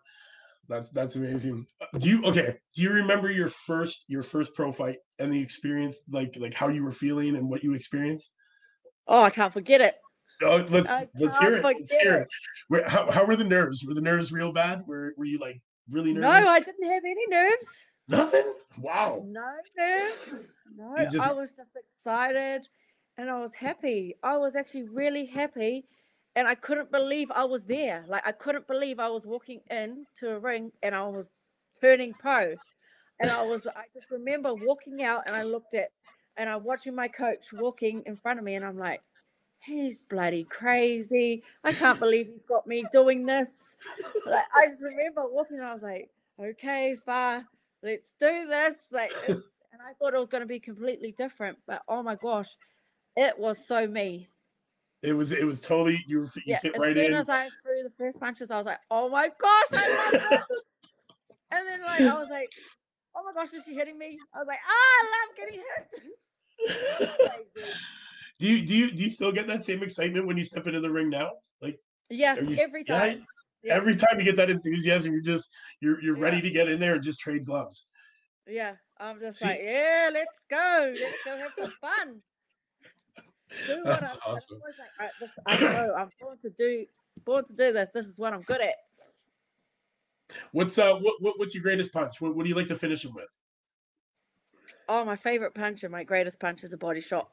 That's 0.71 0.89
that's 0.89 1.17
amazing. 1.17 1.67
Do 1.99 2.07
you 2.07 2.23
okay? 2.23 2.55
Do 2.73 2.81
you 2.81 2.91
remember 2.91 3.29
your 3.29 3.49
first 3.49 4.05
your 4.07 4.23
first 4.23 4.53
pro 4.55 4.71
fight 4.71 4.99
and 5.19 5.29
the 5.29 5.39
experience, 5.39 6.03
like 6.09 6.33
like 6.37 6.53
how 6.53 6.69
you 6.69 6.81
were 6.81 6.91
feeling 6.91 7.35
and 7.35 7.49
what 7.49 7.61
you 7.61 7.73
experienced? 7.73 8.33
oh, 9.07 9.23
I 9.23 9.29
can't 9.29 9.51
forget 9.51 9.81
it. 9.81 9.95
Oh, 10.41 10.65
let's 10.69 10.89
let's 11.19 11.37
hear 11.39 11.57
it. 11.57 11.63
Let's 11.65 11.91
hear 11.91 12.19
it. 12.19 12.27
Where, 12.69 12.87
how 12.87 13.11
how 13.11 13.25
were 13.25 13.35
the 13.35 13.43
nerves? 13.43 13.83
Were 13.85 13.93
the 13.93 14.01
nerves 14.01 14.31
real 14.31 14.53
bad? 14.53 14.83
Were 14.87 15.13
were 15.17 15.25
you 15.25 15.39
like 15.39 15.61
really 15.89 16.13
nervous? 16.13 16.45
No. 16.45 16.49
I 16.49 16.59
didn't 16.61 16.89
have 16.89 17.03
any 17.03 17.27
nerves. 17.27 17.67
Nothing. 18.07 18.53
Wow. 18.79 19.25
No 19.27 19.53
nerves. 19.77 20.51
No, 20.77 20.95
just- 21.11 21.19
I 21.19 21.33
was 21.33 21.51
just 21.51 21.75
excited 21.75 22.65
and 23.17 23.29
I 23.29 23.41
was 23.41 23.53
happy. 23.53 24.15
I 24.23 24.37
was 24.37 24.55
actually 24.55 24.87
really 24.87 25.25
happy 25.25 25.85
and 26.35 26.47
I 26.47 26.55
couldn't 26.55 26.91
believe 26.91 27.29
I 27.31 27.43
was 27.43 27.63
there. 27.63 28.05
Like 28.07 28.25
I 28.25 28.31
couldn't 28.31 28.67
believe 28.67 28.99
I 28.99 29.09
was 29.09 29.25
walking 29.25 29.61
in 29.69 30.05
to 30.15 30.31
a 30.31 30.39
ring 30.39 30.71
and 30.81 30.95
I 30.95 31.07
was 31.07 31.29
turning 31.79 32.13
pro. 32.13 32.55
And 33.19 33.29
I 33.29 33.43
was 33.43 33.67
I 33.67 33.83
just 33.93 34.11
remember 34.11 34.53
walking 34.53 35.03
out 35.03 35.23
and 35.27 35.35
I 35.35 35.43
looked 35.43 35.73
at 35.73 35.89
and 36.37 36.49
I'm 36.49 36.63
watching 36.63 36.95
my 36.95 37.07
coach 37.07 37.51
walking 37.53 38.03
in 38.05 38.15
front 38.15 38.39
of 38.39 38.45
me 38.45 38.55
and 38.55 38.65
I'm 38.65 38.77
like, 38.77 39.01
he's 39.63 40.01
bloody 40.01 40.43
crazy. 40.45 41.43
I 41.63 41.73
can't 41.73 41.99
believe 41.99 42.27
he's 42.27 42.45
got 42.45 42.65
me 42.65 42.83
doing 42.91 43.25
this. 43.25 43.75
Like 44.25 44.45
I 44.55 44.67
just 44.67 44.83
remember 44.83 45.23
walking 45.27 45.57
and 45.57 45.67
I 45.67 45.73
was 45.73 45.83
like, 45.83 46.09
okay, 46.39 46.95
far, 47.05 47.43
let's 47.83 48.13
do 48.19 48.47
this. 48.47 48.75
Like 48.91 49.11
and 49.27 49.43
I 49.81 49.93
thought 49.99 50.13
it 50.13 50.19
was 50.19 50.29
going 50.29 50.41
to 50.41 50.47
be 50.47 50.59
completely 50.59 51.11
different, 51.11 51.57
but 51.67 51.83
oh 51.87 52.01
my 52.01 52.15
gosh, 52.15 52.55
it 53.15 53.37
was 53.37 53.63
so 53.65 53.87
me. 53.87 54.29
It 55.03 55.13
was 55.13 55.31
it 55.31 55.43
was 55.45 55.61
totally 55.61 56.03
you, 56.07 56.19
were- 56.19 56.25
you 56.35 56.43
Yeah, 56.45 56.59
fit 56.59 56.75
as 56.75 56.79
right 56.79 56.95
soon 56.95 57.05
in. 57.05 57.13
as 57.13 57.27
I 57.29 57.49
threw 57.63 57.83
the 57.83 57.91
first 57.97 58.19
punches, 58.19 58.51
I 58.51 58.57
was 58.57 58.65
like, 58.67 58.79
oh 58.91 59.09
my 59.09 59.29
gosh, 59.39 59.65
I 59.73 60.11
love 60.11 60.39
this. 60.49 60.61
and 61.51 61.67
then 61.67 61.81
like 61.81 62.01
I 62.01 62.13
was 62.19 62.29
like, 62.29 62.51
oh 63.15 63.23
my 63.23 63.33
gosh, 63.33 63.51
is 63.53 63.63
she 63.65 63.73
hitting 63.73 63.97
me? 63.97 64.17
I 64.33 64.37
was 64.39 64.47
like, 64.47 64.59
ah, 64.63 64.71
I 64.71 65.03
love 65.27 65.35
getting 65.37 65.59
hit. 65.59 66.69
Do 68.39 68.47
you 68.47 68.65
do 68.65 68.73
you 68.75 68.91
do 68.91 69.03
you 69.03 69.09
still 69.11 69.31
get 69.31 69.47
that 69.47 69.63
same 69.63 69.83
excitement 69.83 70.25
when 70.25 70.35
you 70.35 70.43
step 70.43 70.65
into 70.65 70.79
the 70.79 70.91
ring 70.91 71.09
now? 71.09 71.31
Like 71.61 71.79
Yeah, 72.09 72.35
you, 72.39 72.55
every 72.59 72.83
time. 72.83 73.25
Yeah. 73.63 73.75
Every 73.75 73.95
time 73.95 74.17
you 74.17 74.23
get 74.23 74.37
that 74.37 74.49
enthusiasm, 74.49 75.11
you're 75.13 75.21
just 75.21 75.47
you're 75.79 76.01
you're 76.01 76.17
ready 76.17 76.41
to 76.41 76.49
get 76.49 76.67
in 76.67 76.79
there 76.79 76.95
and 76.95 77.03
just 77.03 77.19
trade 77.19 77.45
gloves. 77.45 77.85
Yeah, 78.47 78.73
I'm 78.97 79.19
just 79.19 79.37
See- 79.39 79.45
like, 79.45 79.61
yeah, 79.63 80.09
let's 80.11 80.39
go, 80.49 80.91
let's 80.99 81.17
go 81.23 81.37
have 81.37 81.51
some 81.59 81.71
fun. 81.79 82.21
Do 83.67 83.75
what 83.83 83.83
That's 83.99 84.11
I'm, 84.13 84.17
awesome. 84.33 84.59
like, 84.63 84.75
"Alright, 84.99 85.11
this, 85.19 85.29
I 85.45 85.59
know 85.59 85.93
I'm 85.95 86.09
born 86.19 86.37
to 86.39 86.49
do, 86.51 86.85
born 87.25 87.43
to 87.45 87.53
do 87.53 87.73
this. 87.73 87.89
This 87.93 88.07
is 88.07 88.17
what 88.17 88.33
I'm 88.33 88.41
good 88.41 88.61
at. 88.61 88.75
What's 90.53 90.77
uh 90.77 90.95
what, 90.95 91.15
what 91.21 91.37
what's 91.37 91.53
your 91.53 91.63
greatest 91.63 91.91
punch? 91.91 92.21
What, 92.21 92.35
what 92.35 92.43
do 92.43 92.49
you 92.49 92.55
like 92.55 92.67
to 92.67 92.75
finish 92.77 93.03
him 93.03 93.13
with? 93.13 93.29
Oh, 94.87 95.03
my 95.03 95.15
favorite 95.17 95.53
punch 95.53 95.83
and 95.83 95.91
my 95.91 96.03
greatest 96.03 96.39
punch 96.39 96.63
is 96.63 96.71
a 96.73 96.77
body 96.77 97.01
shot, 97.01 97.29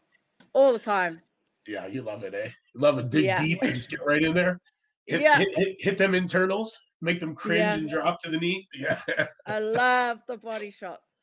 all 0.52 0.72
the 0.72 0.78
time. 0.78 1.20
Yeah, 1.66 1.86
you 1.86 2.02
love 2.02 2.24
it, 2.24 2.34
eh? 2.34 2.50
You 2.74 2.80
love 2.80 2.98
it. 2.98 3.10
Dig 3.10 3.24
Yeah. 3.26 3.40
deep 3.42 3.62
and 3.62 3.74
just 3.74 3.90
get 3.90 4.04
right 4.04 4.22
in 4.22 4.34
there. 4.34 4.60
Hit, 5.06 5.20
Yeah. 5.20 5.38
hit, 5.38 5.48
hit, 5.56 5.76
hit 5.80 5.98
them 5.98 6.14
internals, 6.14 6.76
make 7.00 7.20
them 7.20 7.34
cringe 7.34 7.58
Yeah. 7.60 7.74
and 7.74 7.88
drop 7.88 8.20
to 8.22 8.30
the 8.30 8.38
knee. 8.38 8.66
Yeah. 8.74 9.00
I 9.46 9.58
love 9.60 10.20
the 10.26 10.36
body 10.38 10.70
shots. 10.70 11.17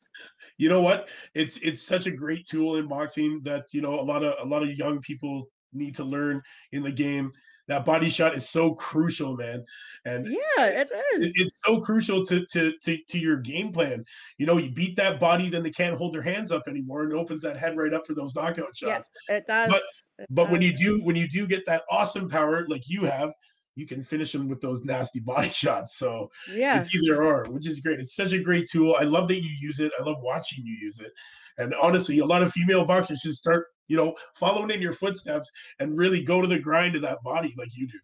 You 0.58 0.68
know 0.68 0.82
what? 0.82 1.08
It's 1.34 1.58
it's 1.58 1.82
such 1.82 2.06
a 2.06 2.10
great 2.10 2.46
tool 2.46 2.76
in 2.76 2.88
boxing 2.88 3.40
that 3.42 3.66
you 3.72 3.80
know 3.80 3.98
a 3.98 4.02
lot 4.02 4.22
of 4.24 4.34
a 4.44 4.48
lot 4.48 4.62
of 4.62 4.72
young 4.72 5.00
people 5.00 5.48
need 5.72 5.94
to 5.96 6.04
learn 6.04 6.40
in 6.72 6.82
the 6.82 6.92
game. 6.92 7.32
That 7.68 7.84
body 7.84 8.08
shot 8.10 8.36
is 8.36 8.48
so 8.48 8.74
crucial, 8.74 9.36
man. 9.36 9.64
And 10.04 10.26
Yeah, 10.26 10.66
it 10.66 10.88
it- 11.18 11.22
is. 11.22 11.32
it's 11.34 11.52
so 11.64 11.80
crucial 11.80 12.24
to, 12.26 12.46
to 12.52 12.72
to 12.82 12.98
to 13.08 13.18
your 13.18 13.36
game 13.38 13.72
plan. 13.72 14.04
You 14.38 14.46
know, 14.46 14.56
you 14.58 14.70
beat 14.72 14.96
that 14.96 15.18
body, 15.18 15.48
then 15.50 15.62
they 15.62 15.70
can't 15.70 15.96
hold 15.96 16.14
their 16.14 16.22
hands 16.22 16.52
up 16.52 16.62
anymore, 16.68 17.02
and 17.02 17.12
opens 17.12 17.42
that 17.42 17.56
head 17.56 17.76
right 17.76 17.92
up 17.92 18.06
for 18.06 18.14
those 18.14 18.34
knockout 18.34 18.76
shots. 18.76 19.10
It 19.28 19.46
does. 19.46 19.72
it 20.18 20.26
But 20.30 20.50
when 20.50 20.62
you 20.62 20.76
do 20.76 21.02
when 21.04 21.16
you 21.16 21.28
do 21.28 21.46
get 21.46 21.66
that 21.66 21.82
awesome 21.90 22.28
power 22.28 22.66
like 22.68 22.82
you 22.86 23.04
have, 23.04 23.32
you 23.76 23.86
can 23.86 24.02
finish 24.02 24.32
them 24.32 24.48
with 24.48 24.60
those 24.60 24.84
nasty 24.84 25.20
body 25.20 25.48
shots. 25.62 25.96
So 25.98 26.30
yeah, 26.50 26.78
it's 26.78 26.94
either 26.94 27.22
or, 27.22 27.44
which 27.50 27.68
is 27.68 27.80
great. 27.80 28.00
It's 28.00 28.16
such 28.16 28.32
a 28.32 28.42
great 28.42 28.68
tool. 28.68 28.96
I 28.98 29.04
love 29.04 29.28
that 29.28 29.42
you 29.42 29.50
use 29.60 29.78
it. 29.78 29.92
I 29.98 30.02
love 30.02 30.16
watching 30.22 30.64
you 30.66 30.76
use 30.80 30.98
it. 31.00 31.12
And 31.58 31.74
honestly, 31.74 32.18
a 32.18 32.26
lot 32.26 32.42
of 32.42 32.52
female 32.52 32.84
boxers 32.84 33.20
should 33.20 33.34
start, 33.34 33.68
you 33.88 33.96
know, 33.96 34.14
following 34.34 34.70
in 34.70 34.82
your 34.82 34.92
footsteps 34.92 35.50
and 35.78 35.96
really 35.96 36.22
go 36.22 36.40
to 36.42 36.48
the 36.48 36.58
grind 36.58 36.96
of 36.96 37.02
that 37.02 37.22
body 37.22 37.54
like 37.56 37.70
you 37.76 37.86
do. 37.86 37.98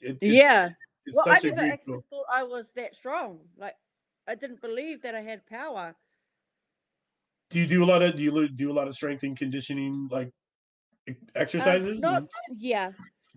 It, 0.00 0.18
it's, 0.20 0.34
yeah. 0.34 0.68
it's 1.06 1.16
Well, 1.16 1.26
I 1.28 1.38
never 1.42 1.60
actually 1.60 1.94
tool. 1.94 2.02
thought 2.10 2.26
I 2.32 2.42
was 2.44 2.72
that 2.72 2.94
strong. 2.94 3.40
Like, 3.56 3.76
I 4.26 4.34
didn't 4.34 4.60
believe 4.60 5.02
that 5.02 5.14
I 5.14 5.20
had 5.20 5.46
power. 5.46 5.94
Do 7.50 7.58
you 7.58 7.66
do 7.66 7.84
a 7.84 7.86
lot 7.86 8.02
of 8.02 8.16
do 8.16 8.22
you 8.22 8.48
do 8.48 8.72
a 8.72 8.74
lot 8.74 8.88
of 8.88 8.94
strength 8.94 9.22
and 9.24 9.36
conditioning 9.36 10.08
like 10.10 10.32
Um, 11.08 11.16
exercises? 11.34 12.00
not, 12.00 12.24
yeah, 12.56 12.92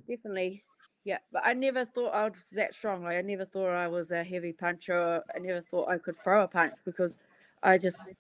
definitely. 0.08 0.64
Yeah, 1.06 1.20
but 1.32 1.44
I 1.46 1.54
never 1.54 1.86
thought 1.86 2.16
I 2.16 2.24
was 2.24 2.50
that 2.54 2.74
strong. 2.74 3.04
Like, 3.04 3.18
I 3.18 3.22
never 3.22 3.46
thought 3.46 3.70
I 3.70 3.88
was 3.88 4.10
a 4.10 4.24
heavy 4.24 4.54
puncher. 4.54 5.22
I 5.34 5.40
never 5.40 5.62
thought 5.62 5.88
I 5.88 6.00
could 6.00 6.16
throw 6.16 6.44
a 6.44 6.48
punch 6.48 6.74
because 6.84 7.18
I 7.62 7.78
just 7.78 8.16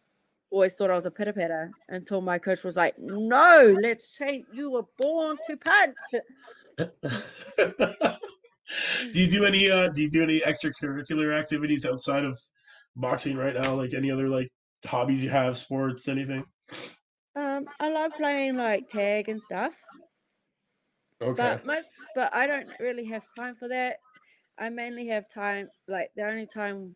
always 0.51 0.75
thought 0.75 0.91
I 0.91 0.95
was 0.95 1.07
a 1.07 1.11
pitter 1.11 1.33
patter 1.33 1.71
until 1.89 2.21
my 2.21 2.37
coach 2.37 2.63
was 2.63 2.75
like, 2.75 2.97
"No, 2.99 3.75
let's 3.81 4.09
change. 4.11 4.45
You 4.53 4.69
were 4.69 4.85
born 4.99 5.37
to 5.47 5.57
punch." 5.57 5.97
do 6.77 6.87
you 9.13 9.31
do 9.31 9.45
any 9.45 9.71
uh 9.71 9.87
do 9.89 10.01
you 10.01 10.09
do 10.09 10.21
any 10.21 10.41
extracurricular 10.41 11.33
activities 11.33 11.85
outside 11.85 12.23
of 12.23 12.37
boxing 12.95 13.35
right 13.35 13.55
now? 13.55 13.73
Like 13.73 13.95
any 13.95 14.11
other 14.11 14.29
like 14.29 14.49
hobbies 14.85 15.23
you 15.23 15.31
have, 15.31 15.57
sports, 15.57 16.07
anything? 16.07 16.45
Um, 17.35 17.65
I 17.79 17.91
love 17.91 18.11
playing 18.15 18.57
like 18.57 18.87
tag 18.89 19.27
and 19.27 19.41
stuff. 19.41 19.73
Okay. 21.21 21.41
But 21.41 21.65
most, 21.65 21.87
but 22.13 22.33
I 22.33 22.47
don't 22.47 22.69
really 22.79 23.05
have 23.05 23.23
time 23.35 23.55
for 23.55 23.67
that. 23.69 23.97
I 24.57 24.69
mainly 24.69 25.07
have 25.07 25.27
time, 25.27 25.69
like 25.87 26.11
the 26.15 26.27
only 26.27 26.45
time 26.45 26.95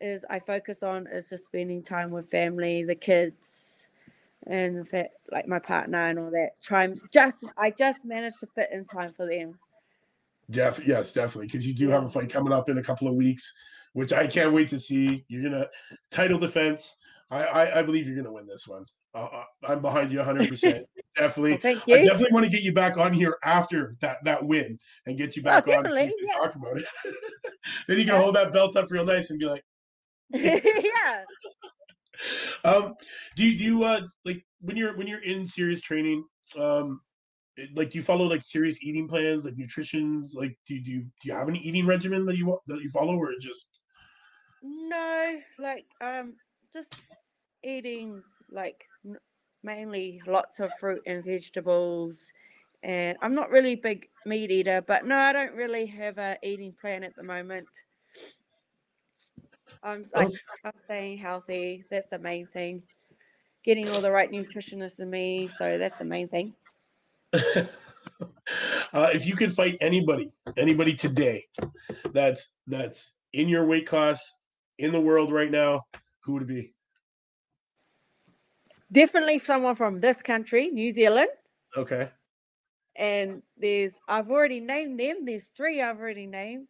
is 0.00 0.24
I 0.28 0.38
focus 0.38 0.82
on 0.82 1.06
is 1.06 1.28
just 1.28 1.44
spending 1.44 1.82
time 1.82 2.10
with 2.10 2.30
family, 2.30 2.84
the 2.84 2.94
kids, 2.94 3.88
and 4.46 4.78
the 4.78 4.84
fa- 4.84 5.08
like 5.30 5.46
my 5.46 5.58
partner 5.58 5.98
and 5.98 6.18
all 6.18 6.30
that. 6.30 6.60
Try 6.62 6.84
and 6.84 7.00
just, 7.12 7.44
I 7.56 7.70
just 7.70 8.04
managed 8.04 8.40
to 8.40 8.46
fit 8.46 8.70
in 8.72 8.84
time 8.84 9.12
for 9.14 9.26
them. 9.26 9.58
Def- 10.50 10.86
yes, 10.86 11.12
definitely, 11.12 11.46
because 11.46 11.66
you 11.66 11.74
do 11.74 11.88
have 11.88 12.04
a 12.04 12.08
fight 12.08 12.30
coming 12.30 12.52
up 12.52 12.68
in 12.68 12.78
a 12.78 12.82
couple 12.82 13.08
of 13.08 13.14
weeks, 13.14 13.52
which 13.94 14.12
I 14.12 14.26
can't 14.26 14.52
wait 14.52 14.68
to 14.68 14.78
see. 14.78 15.24
You're 15.28 15.42
gonna 15.42 15.68
title 16.10 16.38
defense. 16.38 16.96
I 17.30 17.44
I, 17.44 17.80
I 17.80 17.82
believe 17.82 18.06
you're 18.06 18.16
gonna 18.16 18.32
win 18.32 18.46
this 18.46 18.68
one. 18.68 18.84
Uh, 19.14 19.18
uh, 19.24 19.44
I'm 19.68 19.80
behind 19.80 20.10
you 20.12 20.18
100. 20.18 20.48
percent 20.48 20.86
Definitely. 21.16 21.52
Well, 21.52 21.60
thank 21.60 21.84
I 21.92 21.98
definitely 21.98 22.32
want 22.34 22.44
to 22.46 22.50
get 22.50 22.62
you 22.62 22.72
back 22.72 22.96
on 22.96 23.12
here 23.12 23.36
after 23.44 23.96
that 24.00 24.18
that 24.24 24.44
win 24.44 24.78
and 25.06 25.16
get 25.16 25.36
you 25.36 25.42
Oh, 25.48 25.60
back 25.60 25.68
on 25.68 25.88
so 25.88 26.02
you 26.02 26.08
definitely, 26.08 26.16
yeah. 26.20 26.40
talk 26.42 26.54
about 26.56 26.78
it. 26.78 26.86
then 27.88 27.98
you 27.98 28.04
can 28.04 28.14
Yeah. 28.14 28.20
hold 28.20 28.34
that 28.36 28.52
belt 28.52 28.76
up 28.76 28.90
real 28.90 29.04
nice 29.04 29.30
and 29.30 29.38
be 29.38 29.46
like, 29.46 29.62
yeah. 30.30 31.24
um, 32.64 32.94
do 33.36 33.44
you 33.44 33.56
do 33.56 33.64
you 33.64 33.84
uh 33.84 34.00
like 34.24 34.44
when 34.60 34.76
you're 34.76 34.96
when 34.96 35.06
you're 35.06 35.22
in 35.22 35.44
serious 35.46 35.80
training, 35.80 36.24
um, 36.58 37.00
like 37.74 37.90
do 37.90 37.98
you 37.98 38.04
follow 38.04 38.26
like 38.26 38.42
serious 38.42 38.82
eating 38.82 39.08
plans, 39.08 39.44
like 39.46 39.56
nutritions? 39.56 40.34
Like 40.36 40.58
do 40.66 40.74
you 40.74 40.82
do 40.82 40.90
you, 40.92 41.00
do 41.02 41.10
you 41.24 41.34
have 41.34 41.48
an 41.48 41.56
eating 41.56 41.86
regimen 41.86 42.24
that 42.26 42.36
you 42.36 42.58
that 42.66 42.80
you 42.80 42.90
follow, 42.90 43.16
or 43.16 43.32
just 43.40 43.80
No, 44.62 45.40
like 45.58 45.86
um, 46.00 46.36
just 46.72 46.94
eating 47.62 48.24
like 48.48 48.88
mainly 49.64 50.22
lots 50.26 50.60
of 50.60 50.72
fruit 50.74 51.02
and 51.06 51.24
vegetables. 51.24 52.32
And 52.82 53.16
I'm 53.22 53.34
not 53.34 53.50
really 53.50 53.72
a 53.72 53.76
big 53.76 54.10
meat 54.26 54.50
eater, 54.50 54.82
but 54.82 55.06
no, 55.06 55.16
I 55.16 55.32
don't 55.32 55.54
really 55.54 55.86
have 55.86 56.18
a 56.18 56.36
eating 56.42 56.74
plan 56.74 57.02
at 57.02 57.16
the 57.16 57.22
moment. 57.22 57.66
I'm 59.82 60.02
s- 60.02 60.12
like 60.14 60.30
I'm 60.64 60.72
staying 60.82 61.18
healthy. 61.18 61.84
That's 61.90 62.06
the 62.10 62.18
main 62.18 62.46
thing. 62.46 62.82
Getting 63.64 63.88
all 63.88 64.00
the 64.00 64.10
right 64.10 64.30
nutritionists 64.30 65.00
in 65.00 65.10
me, 65.10 65.48
so 65.48 65.78
that's 65.78 65.98
the 65.98 66.04
main 66.04 66.28
thing. 66.28 66.54
uh, 67.32 69.10
if 69.12 69.26
you 69.26 69.34
could 69.34 69.52
fight 69.52 69.78
anybody, 69.80 70.32
anybody 70.56 70.94
today, 70.94 71.46
that's 72.12 72.54
that's 72.66 73.14
in 73.32 73.48
your 73.48 73.66
weight 73.66 73.86
class 73.86 74.34
in 74.78 74.92
the 74.92 75.00
world 75.00 75.32
right 75.32 75.50
now, 75.50 75.86
who 76.20 76.34
would 76.34 76.42
it 76.42 76.48
be? 76.48 76.73
Definitely 78.92 79.38
someone 79.40 79.74
from 79.74 80.00
this 80.00 80.22
country, 80.22 80.68
New 80.68 80.92
Zealand. 80.92 81.28
Okay. 81.76 82.10
and 82.96 83.42
there's 83.56 83.92
I've 84.06 84.30
already 84.30 84.60
named 84.60 85.00
them. 85.00 85.24
There's 85.24 85.48
three 85.48 85.82
I've 85.82 85.98
already 85.98 86.26
named, 86.26 86.68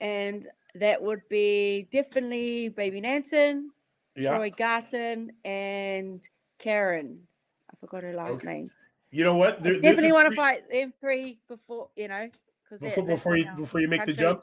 and 0.00 0.46
that 0.74 1.02
would 1.02 1.22
be 1.28 1.88
definitely 1.90 2.68
Baby 2.68 3.00
Nansen, 3.00 3.72
Yeah. 4.14 4.36
Troy 4.36 4.50
Garton, 4.50 5.32
and 5.44 6.26
Karen. 6.58 7.26
I 7.72 7.76
forgot 7.80 8.02
her 8.02 8.12
last 8.14 8.38
Okay. 8.38 8.52
name. 8.52 8.70
You 9.10 9.24
know 9.24 9.36
what? 9.36 9.62
There- 9.62 9.80
definitely 9.80 10.12
want 10.12 10.28
to 10.28 10.36
fight 10.36 10.68
them 10.70 10.92
three 11.00 11.40
before 11.48 11.88
you 11.96 12.08
know 12.08 12.28
because 12.62 12.80
before, 12.80 13.04
before 13.06 13.36
you 13.38 13.46
before 13.56 13.80
you 13.80 13.88
make 13.88 14.04
the 14.04 14.12
jump. 14.12 14.42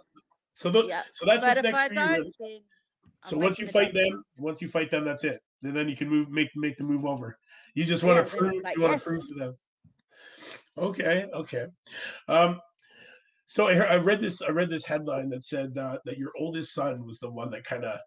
So 0.54 0.72
the, 0.72 0.88
Yeah, 0.88 1.04
so 1.14 1.26
that's 1.26 1.46
but 1.46 1.58
what's 1.58 1.68
next 1.70 1.88
for 1.88 1.94
you. 1.94 2.00
really. 2.00 2.34
then 2.40 2.62
I'm 3.24 3.30
So 3.30 3.38
once 3.38 3.60
you 3.60 3.68
fight 3.68 3.94
them, 3.94 4.24
once 4.40 4.62
you 4.62 4.68
fight 4.70 4.90
them, 4.90 5.06
that's 5.06 5.24
it. 5.24 5.40
And 5.66 5.76
then 5.76 5.90
you 5.90 5.96
can 5.96 6.08
move, 6.10 6.30
make 6.30 6.50
make 6.56 6.78
the 6.78 6.84
move 6.84 7.06
over. 7.06 7.38
You 7.74 7.84
just 7.84 8.04
want 8.04 8.26
to 8.26 8.38
prove, 8.38 8.64
like, 8.64 8.76
you 8.76 8.84
want 8.84 8.98
to 8.98 9.04
prove 9.04 9.28
to 9.28 9.34
them. 9.34 9.54
Okay, 10.78 11.26
okay. 11.34 11.66
Um, 12.28 12.62
so 13.46 13.68
I, 13.68 13.76
I 13.78 13.98
read 13.98 14.20
this. 14.20 14.42
I 14.42 14.50
read 14.50 14.70
this 14.70 14.86
headline 14.86 15.30
that 15.30 15.44
said 15.46 15.78
uh, 15.78 15.98
that 16.06 16.18
your 16.18 16.32
oldest 16.40 16.74
son 16.74 17.06
was 17.06 17.20
the 17.20 17.30
one 17.30 17.50
that 17.52 17.64
kind 17.64 17.86
of 17.86 18.00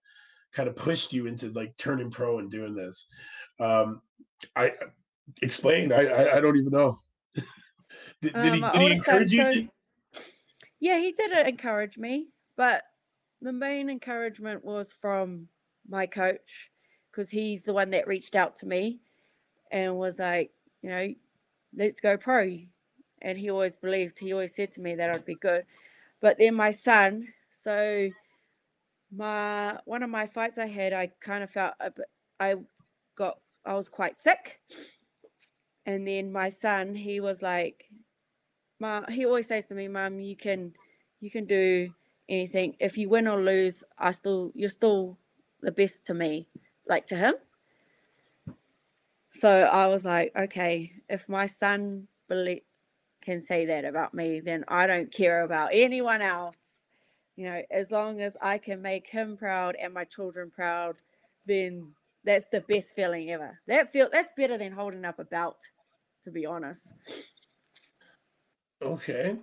kind 0.52 0.68
of 0.68 0.76
pushed 0.76 1.12
you 1.12 1.26
into 1.26 1.50
like 1.50 1.76
turning 1.76 2.10
pro 2.10 2.38
and 2.38 2.50
doing 2.50 2.74
this. 2.74 3.06
Um, 3.60 4.02
I 4.56 4.72
explain. 5.42 5.92
I 5.92 6.06
I, 6.06 6.36
I 6.36 6.40
don't 6.40 6.56
even 6.56 6.72
know. 6.72 6.98
did, 7.34 8.34
did 8.34 8.54
he 8.54 8.62
Um, 8.62 8.70
did 8.72 8.80
he 8.80 8.82
older 8.82 8.94
son, 8.94 8.94
encourage 8.94 9.32
you? 9.32 9.52
so- 9.52 10.22
Yeah, 10.80 10.98
he 10.98 11.12
did 11.12 11.32
encourage 11.46 11.98
me, 11.98 12.28
but 12.56 12.82
the 13.40 13.52
main 13.52 13.88
encouragement 13.90 14.64
was 14.64 14.92
from 14.92 15.48
my 15.88 16.06
coach 16.06 16.70
because 17.18 17.30
he's 17.30 17.64
the 17.64 17.72
one 17.72 17.90
that 17.90 18.06
reached 18.06 18.36
out 18.36 18.54
to 18.54 18.64
me 18.64 19.00
and 19.72 19.98
was 19.98 20.20
like, 20.20 20.52
you 20.82 20.88
know, 20.88 21.12
let's 21.76 22.00
go 22.00 22.16
pro. 22.16 22.60
And 23.20 23.36
he 23.36 23.50
always 23.50 23.74
believed, 23.74 24.20
he 24.20 24.32
always 24.32 24.54
said 24.54 24.70
to 24.74 24.80
me 24.80 24.94
that 24.94 25.10
I'd 25.10 25.24
be 25.24 25.34
good. 25.34 25.64
But 26.20 26.38
then 26.38 26.54
my 26.54 26.70
son, 26.70 27.26
so 27.50 28.08
my 29.12 29.76
one 29.84 30.04
of 30.04 30.10
my 30.10 30.26
fights 30.26 30.58
I 30.58 30.66
had, 30.66 30.92
I 30.92 31.10
kind 31.18 31.42
of 31.42 31.50
felt 31.50 31.74
a 31.80 31.90
bit, 31.90 32.06
I 32.38 32.54
got 33.16 33.40
I 33.66 33.74
was 33.74 33.88
quite 33.88 34.16
sick. 34.16 34.60
And 35.86 36.06
then 36.06 36.30
my 36.30 36.50
son, 36.50 36.94
he 36.94 37.18
was 37.18 37.42
like, 37.42 37.86
Mom, 38.78 39.06
he 39.08 39.26
always 39.26 39.48
says 39.48 39.64
to 39.66 39.74
me, 39.74 39.88
Mom, 39.88 40.20
you 40.20 40.36
can 40.36 40.72
you 41.18 41.32
can 41.32 41.46
do 41.46 41.92
anything. 42.28 42.76
If 42.78 42.96
you 42.96 43.08
win 43.08 43.26
or 43.26 43.42
lose, 43.42 43.82
I 43.98 44.12
still 44.12 44.52
you're 44.54 44.68
still 44.68 45.18
the 45.62 45.72
best 45.72 46.04
to 46.06 46.14
me, 46.14 46.46
like 46.88 47.06
to 47.08 47.16
him. 47.16 47.34
So 49.30 49.62
I 49.62 49.86
was 49.86 50.04
like, 50.04 50.32
okay, 50.34 50.92
if 51.08 51.28
my 51.28 51.46
son 51.46 52.08
believe, 52.28 52.62
can 53.20 53.40
say 53.42 53.66
that 53.66 53.84
about 53.84 54.14
me, 54.14 54.40
then 54.40 54.64
I 54.68 54.86
don't 54.86 55.12
care 55.12 55.42
about 55.42 55.70
anyone 55.72 56.22
else. 56.22 56.56
You 57.36 57.44
know, 57.44 57.62
as 57.70 57.90
long 57.90 58.20
as 58.20 58.36
I 58.40 58.58
can 58.58 58.82
make 58.82 59.06
him 59.06 59.36
proud 59.36 59.76
and 59.80 59.92
my 59.94 60.04
children 60.04 60.50
proud, 60.50 60.98
then 61.46 61.92
that's 62.24 62.46
the 62.50 62.62
best 62.62 62.94
feeling 62.94 63.30
ever. 63.30 63.60
That 63.68 63.92
feel 63.92 64.08
that's 64.12 64.32
better 64.36 64.58
than 64.58 64.72
holding 64.72 65.04
up 65.04 65.18
a 65.18 65.24
belt, 65.24 65.60
to 66.24 66.30
be 66.30 66.46
honest. 66.46 66.92
Okay. 68.82 69.36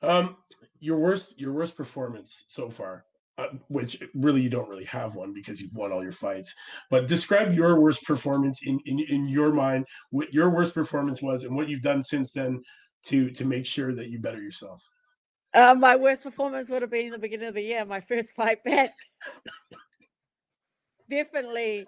Um, 0.00 0.36
your 0.80 0.98
worst 0.98 1.38
your 1.38 1.52
worst 1.52 1.76
performance 1.76 2.44
so 2.46 2.70
far, 2.70 3.04
uh, 3.38 3.46
which 3.68 4.02
really 4.14 4.40
you 4.40 4.50
don't 4.50 4.68
really 4.68 4.84
have 4.84 5.14
one 5.14 5.32
because 5.32 5.60
you've 5.60 5.74
won 5.76 5.92
all 5.92 6.02
your 6.02 6.12
fights. 6.12 6.52
But 6.90 7.06
describe 7.06 7.54
your 7.54 7.80
worst 7.80 8.02
performance 8.04 8.60
in 8.64 8.80
in, 8.84 8.98
in 8.98 9.28
your 9.28 9.52
mind. 9.52 9.86
What 10.10 10.34
your 10.34 10.50
worst 10.50 10.74
performance 10.74 11.22
was, 11.22 11.44
and 11.44 11.54
what 11.54 11.68
you've 11.68 11.82
done 11.82 12.02
since 12.02 12.32
then 12.32 12.60
to 13.06 13.30
to 13.30 13.44
make 13.44 13.64
sure 13.64 13.94
that 13.94 14.10
you 14.10 14.18
better 14.18 14.42
yourself. 14.42 14.82
Uh, 15.54 15.74
my 15.78 15.94
worst 15.94 16.22
performance 16.22 16.68
would 16.68 16.82
have 16.82 16.90
been 16.90 17.10
the 17.10 17.18
beginning 17.18 17.48
of 17.48 17.54
the 17.54 17.62
year, 17.62 17.84
my 17.84 18.00
first 18.00 18.30
fight 18.36 18.62
back. 18.64 18.90
Definitely, 21.08 21.86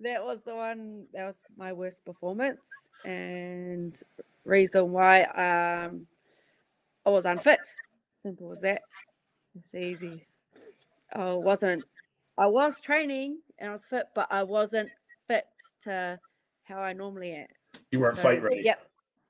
that 0.00 0.24
was 0.24 0.40
the 0.42 0.54
one. 0.54 1.04
That 1.12 1.26
was 1.26 1.36
my 1.56 1.74
worst 1.74 2.04
performance, 2.04 2.90
and 3.04 3.94
reason 4.44 4.90
why 4.90 5.24
um 5.24 6.06
I 7.04 7.10
was 7.10 7.26
unfit. 7.26 7.60
Simple 8.22 8.52
as 8.52 8.62
that. 8.62 8.80
It's 9.54 9.74
easy. 9.74 10.27
I 11.14 11.34
wasn't. 11.34 11.84
I 12.36 12.46
was 12.46 12.78
training 12.78 13.40
and 13.58 13.70
I 13.70 13.72
was 13.72 13.84
fit, 13.84 14.06
but 14.14 14.28
I 14.30 14.42
wasn't 14.42 14.90
fit 15.26 15.44
to 15.82 16.18
how 16.64 16.78
I 16.78 16.92
normally 16.92 17.32
am. 17.32 17.46
You 17.90 18.00
weren't 18.00 18.16
So, 18.16 18.22
fight 18.22 18.42
ready. 18.42 18.62
Yep. 18.62 18.80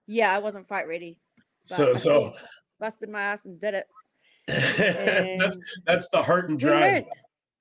Yeah, 0.07 0.35
I 0.35 0.39
wasn't 0.39 0.67
fight 0.67 0.89
ready. 0.89 1.19
So 1.65 1.95
so 1.95 2.35
busted 2.81 3.09
my 3.09 3.21
ass 3.21 3.45
and 3.45 3.61
did 3.61 3.75
it. 3.75 3.87
that's 4.47 5.57
And 5.57 5.65
that's 5.85 6.09
the 6.09 6.23
heart 6.23 6.49
and 6.49 6.59
drive. 6.59 7.05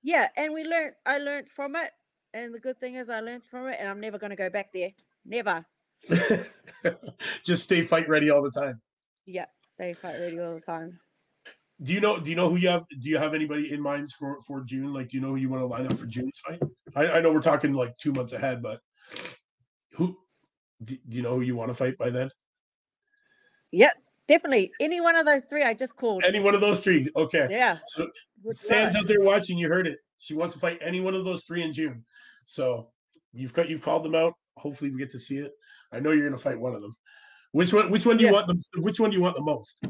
Yeah, 0.02 0.28
and 0.36 0.52
we 0.54 0.64
learned. 0.64 0.94
I 1.04 1.18
learned 1.18 1.48
from 1.50 1.76
it, 1.76 1.90
and 2.32 2.54
the 2.54 2.58
good 2.58 2.78
thing 2.80 2.94
is, 2.94 3.10
I 3.10 3.20
learned 3.20 3.44
from 3.50 3.68
it, 3.68 3.76
and 3.78 3.88
I'm 3.88 4.00
never 4.00 4.18
going 4.18 4.30
to 4.30 4.36
go 4.36 4.48
back 4.48 4.72
there. 4.72 4.90
Never. 5.24 5.64
Just 7.44 7.64
stay 7.64 7.82
fight 7.82 8.08
ready 8.08 8.30
all 8.30 8.42
the 8.42 8.50
time. 8.50 8.80
Yeah, 9.26 9.46
stay 9.64 9.92
fight 9.92 10.18
ready 10.18 10.38
all 10.40 10.54
the 10.54 10.60
time. 10.60 10.98
Do 11.82 11.92
you 11.92 12.00
know? 12.00 12.18
Do 12.18 12.30
you 12.30 12.36
know 12.36 12.48
who 12.48 12.56
you 12.56 12.68
have? 12.68 12.84
Do 12.98 13.08
you 13.08 13.18
have 13.18 13.34
anybody 13.34 13.72
in 13.72 13.80
mind 13.80 14.10
for 14.12 14.42
for 14.42 14.62
June? 14.62 14.92
Like, 14.92 15.08
do 15.08 15.16
you 15.16 15.20
know 15.22 15.28
who 15.28 15.36
you 15.36 15.48
want 15.48 15.62
to 15.62 15.66
line 15.66 15.86
up 15.86 15.96
for 15.96 16.06
June's 16.06 16.38
fight? 16.38 16.60
I, 16.96 17.06
I 17.06 17.20
know 17.20 17.32
we're 17.32 17.40
talking 17.40 17.72
like 17.72 17.96
two 17.96 18.12
months 18.12 18.32
ahead, 18.32 18.62
but 18.62 18.80
who? 19.92 20.18
Do, 20.82 20.96
do 21.08 21.16
you 21.16 21.22
know 21.22 21.36
who 21.36 21.42
you 21.42 21.54
want 21.54 21.70
to 21.70 21.74
fight 21.74 21.96
by 21.96 22.10
then? 22.10 22.30
Yep, 23.70 23.92
definitely. 24.26 24.72
Any 24.80 25.00
one 25.00 25.16
of 25.16 25.26
those 25.26 25.44
three, 25.44 25.62
I 25.62 25.74
just 25.74 25.94
called. 25.94 26.24
Any 26.24 26.40
one 26.40 26.54
of 26.54 26.60
those 26.60 26.80
three? 26.80 27.06
Okay. 27.14 27.46
Yeah. 27.50 27.78
So 27.86 28.08
would 28.42 28.58
fans 28.58 28.96
out 28.96 29.06
there 29.06 29.20
watching, 29.20 29.58
you 29.58 29.68
heard 29.68 29.86
it. 29.86 29.98
She 30.18 30.34
wants 30.34 30.54
to 30.54 30.60
fight 30.60 30.78
any 30.80 31.00
one 31.00 31.14
of 31.14 31.24
those 31.24 31.44
three 31.44 31.62
in 31.62 31.72
June. 31.72 32.04
So 32.44 32.88
you've 33.32 33.52
got 33.52 33.68
you've 33.68 33.82
called 33.82 34.04
them 34.04 34.14
out. 34.14 34.34
Hopefully, 34.56 34.90
we 34.90 34.98
get 34.98 35.10
to 35.10 35.18
see 35.18 35.38
it. 35.38 35.52
I 35.92 36.00
know 36.00 36.10
you're 36.10 36.28
going 36.28 36.36
to 36.36 36.42
fight 36.42 36.58
one 36.58 36.74
of 36.74 36.82
them. 36.82 36.96
Which 37.52 37.72
one? 37.72 37.90
Which 37.90 38.04
one 38.04 38.16
do 38.16 38.24
you 38.24 38.32
want 38.32 38.48
them? 38.48 38.58
Which 38.78 38.98
one 38.98 39.10
do 39.10 39.16
you 39.16 39.22
want 39.22 39.36
the 39.36 39.42
most? 39.42 39.84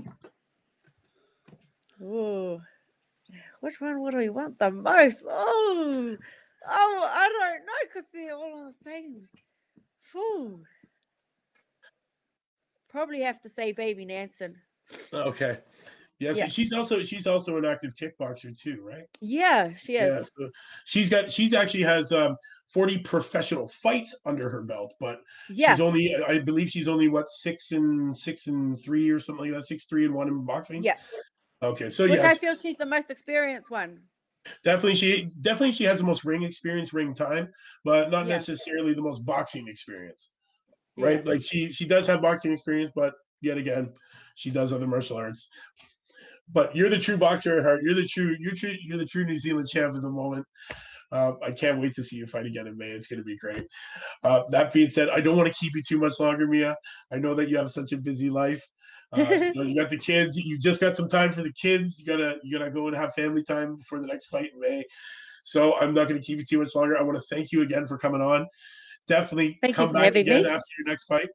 Ooh. 2.03 2.61
Which 3.61 3.81
one 3.81 4.01
would 4.03 4.15
we 4.15 4.29
want 4.29 4.59
the 4.59 4.71
most? 4.71 5.19
Oh, 5.27 6.17
oh, 6.67 7.11
I 7.13 7.29
don't 7.29 7.67
know 7.67 7.73
because 7.83 8.05
they're 8.13 8.35
all 8.35 8.67
the 8.67 8.75
same. 8.85 9.29
Phew. 10.13 10.65
Probably 12.89 13.21
have 13.21 13.41
to 13.43 13.49
say 13.49 13.73
Baby 13.73 14.07
Nansen. 14.07 14.57
Okay. 15.13 15.59
Yes, 16.21 16.37
Yeah. 16.37 16.47
she's 16.47 16.73
also 16.73 17.03
she's 17.03 17.27
also 17.27 17.59
an 17.59 17.65
active 17.65 17.95
kickboxer 17.95 18.59
too, 18.59 18.81
right? 18.83 19.05
Yeah, 19.21 19.75
she 19.77 19.97
is. 19.97 20.33
Yeah, 20.39 20.47
so 20.47 20.51
she's 20.85 21.09
got 21.11 21.31
she's 21.31 21.53
actually 21.53 21.85
has 21.85 22.11
um 22.11 22.37
40 22.69 22.99
professional 22.99 23.69
fights 23.69 24.15
under 24.27 24.49
her 24.49 24.63
belt, 24.63 24.95
but 24.99 25.21
Yeah, 25.49 25.71
she's 25.71 25.81
only 25.81 26.15
I 26.27 26.39
believe 26.39 26.71
she's 26.71 26.89
only 26.89 27.09
what 27.09 27.29
six 27.29 27.73
and 27.73 28.17
six 28.19 28.47
and 28.49 28.77
three 28.83 29.11
or 29.11 29.19
something 29.19 29.45
like 29.45 29.55
that, 29.55 29.67
six 29.67 29.85
three 29.85 30.07
and 30.07 30.15
one 30.15 30.29
in 30.29 30.45
boxing. 30.45 30.83
yeah. 30.83 30.97
Okay, 31.63 31.89
so 31.89 32.09
Which 32.09 32.21
I 32.21 32.35
feel 32.35 32.55
she's 32.55 32.77
the 32.77 32.87
most 32.87 33.11
experienced 33.11 33.71
one. 33.71 34.03
definitely 34.65 34.95
she 34.95 35.31
definitely 35.41 35.73
she 35.73 35.85
has 35.85 35.99
the 35.99 36.05
most 36.07 36.25
ring 36.25 36.43
experience, 36.43 36.93
ring 36.93 37.15
time, 37.15 37.49
but 37.85 38.11
not 38.11 38.27
Yeah. 38.27 38.35
necessarily 38.37 38.95
the 38.95 39.03
most 39.03 39.25
boxing 39.25 39.67
experience. 39.69 40.31
Yeah. 40.97 41.07
Right? 41.07 41.27
Like 41.27 41.43
she 41.43 41.71
she 41.73 41.87
does 41.87 42.07
have 42.07 42.23
boxing 42.23 42.53
experience, 42.53 42.93
but 42.95 43.15
yet 43.41 43.59
again, 43.59 43.93
she 44.37 44.51
does 44.51 44.73
other 44.73 44.87
martial 44.87 45.17
arts. 45.17 45.49
But 46.51 46.75
you're 46.75 46.89
the 46.89 46.99
true 46.99 47.19
boxer 47.19 47.59
at 47.59 47.65
heart. 47.65 47.81
You're 47.83 47.95
the 47.95 48.07
true 48.07 48.37
you're 48.39 48.55
true 48.55 48.73
you're 48.81 48.99
the 48.99 49.05
true 49.05 49.25
New 49.25 49.39
Zealand 49.39 49.69
champ 49.69 49.95
at 49.97 50.03
the 50.03 50.11
moment. 50.11 50.47
Uh, 51.11 51.33
I 51.43 51.53
can't 51.53 51.81
wait 51.81 51.93
to 51.95 52.03
see 52.03 52.17
you 52.17 52.27
fight 52.27 52.47
again 52.47 52.67
in 52.67 52.77
May. 52.77 52.91
It's 52.91 53.07
going 53.07 53.19
to 53.19 53.25
be 53.25 53.37
great. 53.39 53.67
Uh, 54.23 54.43
that 54.51 54.73
being 54.75 54.91
said, 54.91 55.09
I 55.09 55.21
don't 55.21 55.37
want 55.39 55.49
to 55.49 55.55
keep 55.55 55.75
you 55.75 55.83
too 55.83 55.99
much 55.99 56.21
longer, 56.21 56.47
Mia. 56.47 56.77
I 57.11 57.17
know 57.17 57.35
that 57.35 57.49
you 57.49 57.57
have 57.57 57.71
such 57.71 57.93
a 57.93 57.97
busy 57.97 58.29
life. 58.29 58.63
Uh, 59.13 59.21
you, 59.21 59.53
know, 59.55 59.63
you 59.63 59.75
got 59.75 59.91
the 59.91 59.99
kids. 59.99 60.37
You 60.37 60.59
just 60.59 60.81
got 60.81 60.97
some 60.97 61.09
time 61.09 61.33
for 61.33 61.43
the 61.43 61.53
kids. 61.53 61.99
You 61.99 62.07
gotta 62.07 62.39
you 62.43 62.59
gotta 62.59 62.71
go 62.71 62.87
and 62.87 62.97
have 62.97 63.15
family 63.15 63.43
time 63.43 63.77
before 63.77 64.01
the 64.01 64.07
next 64.07 64.27
fight 64.27 64.51
in 64.55 64.61
May. 64.61 64.85
So 65.43 65.79
I'm 65.81 65.95
not 65.95 66.09
going 66.09 66.21
to 66.21 66.27
keep 66.27 66.39
you 66.39 66.45
too 66.45 66.59
much 66.59 66.75
longer. 66.75 66.99
I 66.99 67.03
want 67.03 67.17
to 67.17 67.25
thank 67.35 67.53
you 67.53 67.63
again 67.63 67.87
for 67.87 67.97
coming 67.97 68.21
on. 68.21 68.47
Definitely 69.07 69.59
Thank 69.63 69.77
come 69.77 69.93
back 69.93 70.15
again 70.15 70.43
me. 70.43 70.49
after 70.49 70.67
your 70.79 70.87
next 70.87 71.05
fight. 71.07 71.29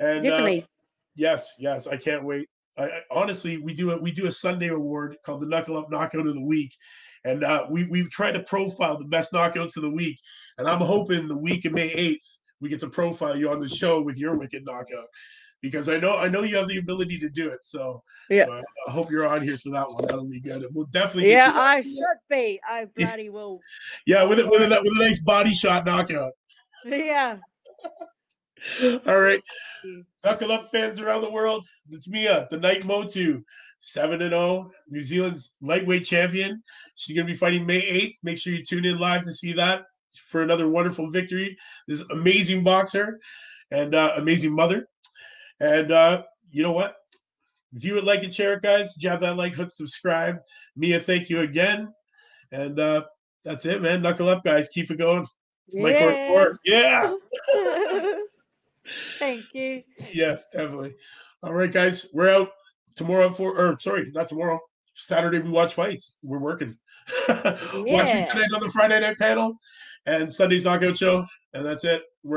And 0.00 0.18
uh, 0.18 0.22
Definitely. 0.22 0.66
Yes, 1.14 1.54
yes, 1.58 1.86
I 1.86 1.96
can't 1.96 2.24
wait. 2.24 2.46
I, 2.76 2.84
I 2.84 3.00
honestly, 3.10 3.56
we 3.56 3.72
do 3.72 3.92
a 3.92 3.96
we 3.96 4.12
do 4.12 4.26
a 4.26 4.30
Sunday 4.30 4.68
award 4.68 5.16
called 5.24 5.40
the 5.40 5.46
Knuckle 5.46 5.78
Up 5.78 5.90
Knockout 5.90 6.26
of 6.26 6.34
the 6.34 6.44
Week, 6.44 6.76
and 7.24 7.42
uh, 7.42 7.64
we 7.70 7.84
we've 7.84 8.10
tried 8.10 8.32
to 8.32 8.42
profile 8.42 8.98
the 8.98 9.06
best 9.06 9.32
knockouts 9.32 9.76
of 9.76 9.82
the 9.82 9.90
week. 9.90 10.18
And 10.58 10.68
I'm 10.68 10.80
hoping 10.80 11.26
the 11.26 11.36
week 11.36 11.64
of 11.64 11.72
May 11.72 11.90
8th 11.94 12.40
we 12.60 12.68
get 12.68 12.80
to 12.80 12.88
profile 12.88 13.36
you 13.36 13.50
on 13.50 13.60
the 13.60 13.68
show 13.68 14.00
with 14.00 14.18
your 14.18 14.36
wicked 14.36 14.64
knockout, 14.64 15.08
because 15.62 15.88
I 15.88 15.98
know 15.98 16.16
I 16.16 16.28
know 16.28 16.42
you 16.42 16.56
have 16.56 16.68
the 16.68 16.78
ability 16.78 17.18
to 17.20 17.28
do 17.28 17.48
it. 17.50 17.64
So, 17.64 18.02
Yeah. 18.30 18.46
so 18.46 18.60
I, 18.88 18.90
hope 18.90 19.10
you're 19.10 19.26
on 19.26 19.42
here 19.42 19.56
for 19.56 19.70
that 19.70 19.88
one. 19.88 20.04
That'll 20.06 20.24
be 20.28 20.40
good. 20.40 20.64
We'll 20.72 20.86
definitely 20.86 21.30
Yeah. 21.32 21.52
I 21.54 21.80
should 21.82 22.20
be. 22.30 22.60
I 22.68 22.84
bloody 22.96 23.30
will. 23.30 23.60
yeah 24.06 24.22
with 24.24 24.38
a, 24.40 24.46
with 24.46 24.62
a 24.62 24.68
with 24.68 24.92
a 25.00 25.04
nice 25.04 25.20
body 25.22 25.54
shot 25.54 25.84
knockout. 25.86 26.32
Yeah. 26.84 27.38
All 29.06 29.20
right. 29.20 29.42
you. 29.84 30.04
Knuckle 30.24 30.52
up 30.52 30.70
fans 30.70 31.00
around 31.00 31.22
the 31.22 31.30
world. 31.30 31.64
It's 31.90 32.08
Mia, 32.08 32.48
the 32.50 32.58
Night 32.58 32.84
Motu, 32.84 33.42
7 33.78 34.20
and 34.20 34.30
0, 34.30 34.70
New 34.88 35.02
Zealand's 35.02 35.54
lightweight 35.60 36.04
champion. 36.04 36.60
She's 36.96 37.14
going 37.14 37.26
to 37.26 37.32
be 37.32 37.38
fighting 37.38 37.64
May 37.64 37.80
8th. 37.82 38.14
Make 38.24 38.38
sure 38.38 38.52
you 38.52 38.64
tune 38.64 38.84
in 38.84 38.98
live 38.98 39.22
to 39.22 39.32
see 39.32 39.52
that 39.52 39.82
for 40.28 40.42
another 40.42 40.68
wonderful 40.68 41.10
victory. 41.10 41.56
This 41.86 42.02
amazing 42.10 42.64
boxer 42.64 43.20
and 43.70 43.94
uh, 43.94 44.14
amazing 44.16 44.52
mother. 44.52 44.88
And 45.60 45.92
uh, 45.92 46.24
you 46.50 46.62
know 46.62 46.72
what? 46.72 46.96
If 47.74 47.84
you 47.84 47.94
would 47.94 48.04
like 48.04 48.22
and 48.22 48.32
share 48.32 48.54
it, 48.54 48.62
guys, 48.62 48.94
jab 48.94 49.20
that 49.20 49.36
like, 49.36 49.54
hook, 49.54 49.70
subscribe. 49.70 50.38
Mia, 50.76 51.00
thank 51.00 51.28
you 51.28 51.40
again. 51.40 51.92
And 52.52 52.78
uh, 52.78 53.04
that's 53.44 53.66
it, 53.66 53.82
man. 53.82 54.02
Knuckle 54.02 54.28
up, 54.28 54.44
guys. 54.44 54.68
Keep 54.68 54.90
it 54.90 54.98
going. 54.98 55.26
Horse 55.72 55.94
Yeah. 55.94 56.28
Four. 56.28 56.58
Yeah. 56.64 57.14
Thank 59.18 59.52
you. 59.52 59.82
Yes, 60.12 60.46
definitely. 60.52 60.94
All 61.42 61.54
right, 61.54 61.72
guys, 61.72 62.06
we're 62.12 62.32
out 62.32 62.50
tomorrow 62.94 63.30
for 63.30 63.58
or 63.58 63.78
sorry, 63.78 64.10
not 64.14 64.28
tomorrow. 64.28 64.60
Saturday 64.94 65.40
we 65.40 65.50
watch 65.50 65.74
fights. 65.74 66.16
We're 66.22 66.38
working. 66.38 66.76
Watch 67.28 67.44
me 67.74 68.24
tonight 68.24 68.48
on 68.54 68.60
the 68.60 68.70
Friday 68.72 68.98
night 68.98 69.18
panel 69.18 69.58
and 70.06 70.32
Sunday's 70.32 70.64
knockout 70.64 70.96
show, 70.96 71.24
and 71.54 71.64
that's 71.64 71.84
it. 71.84 72.02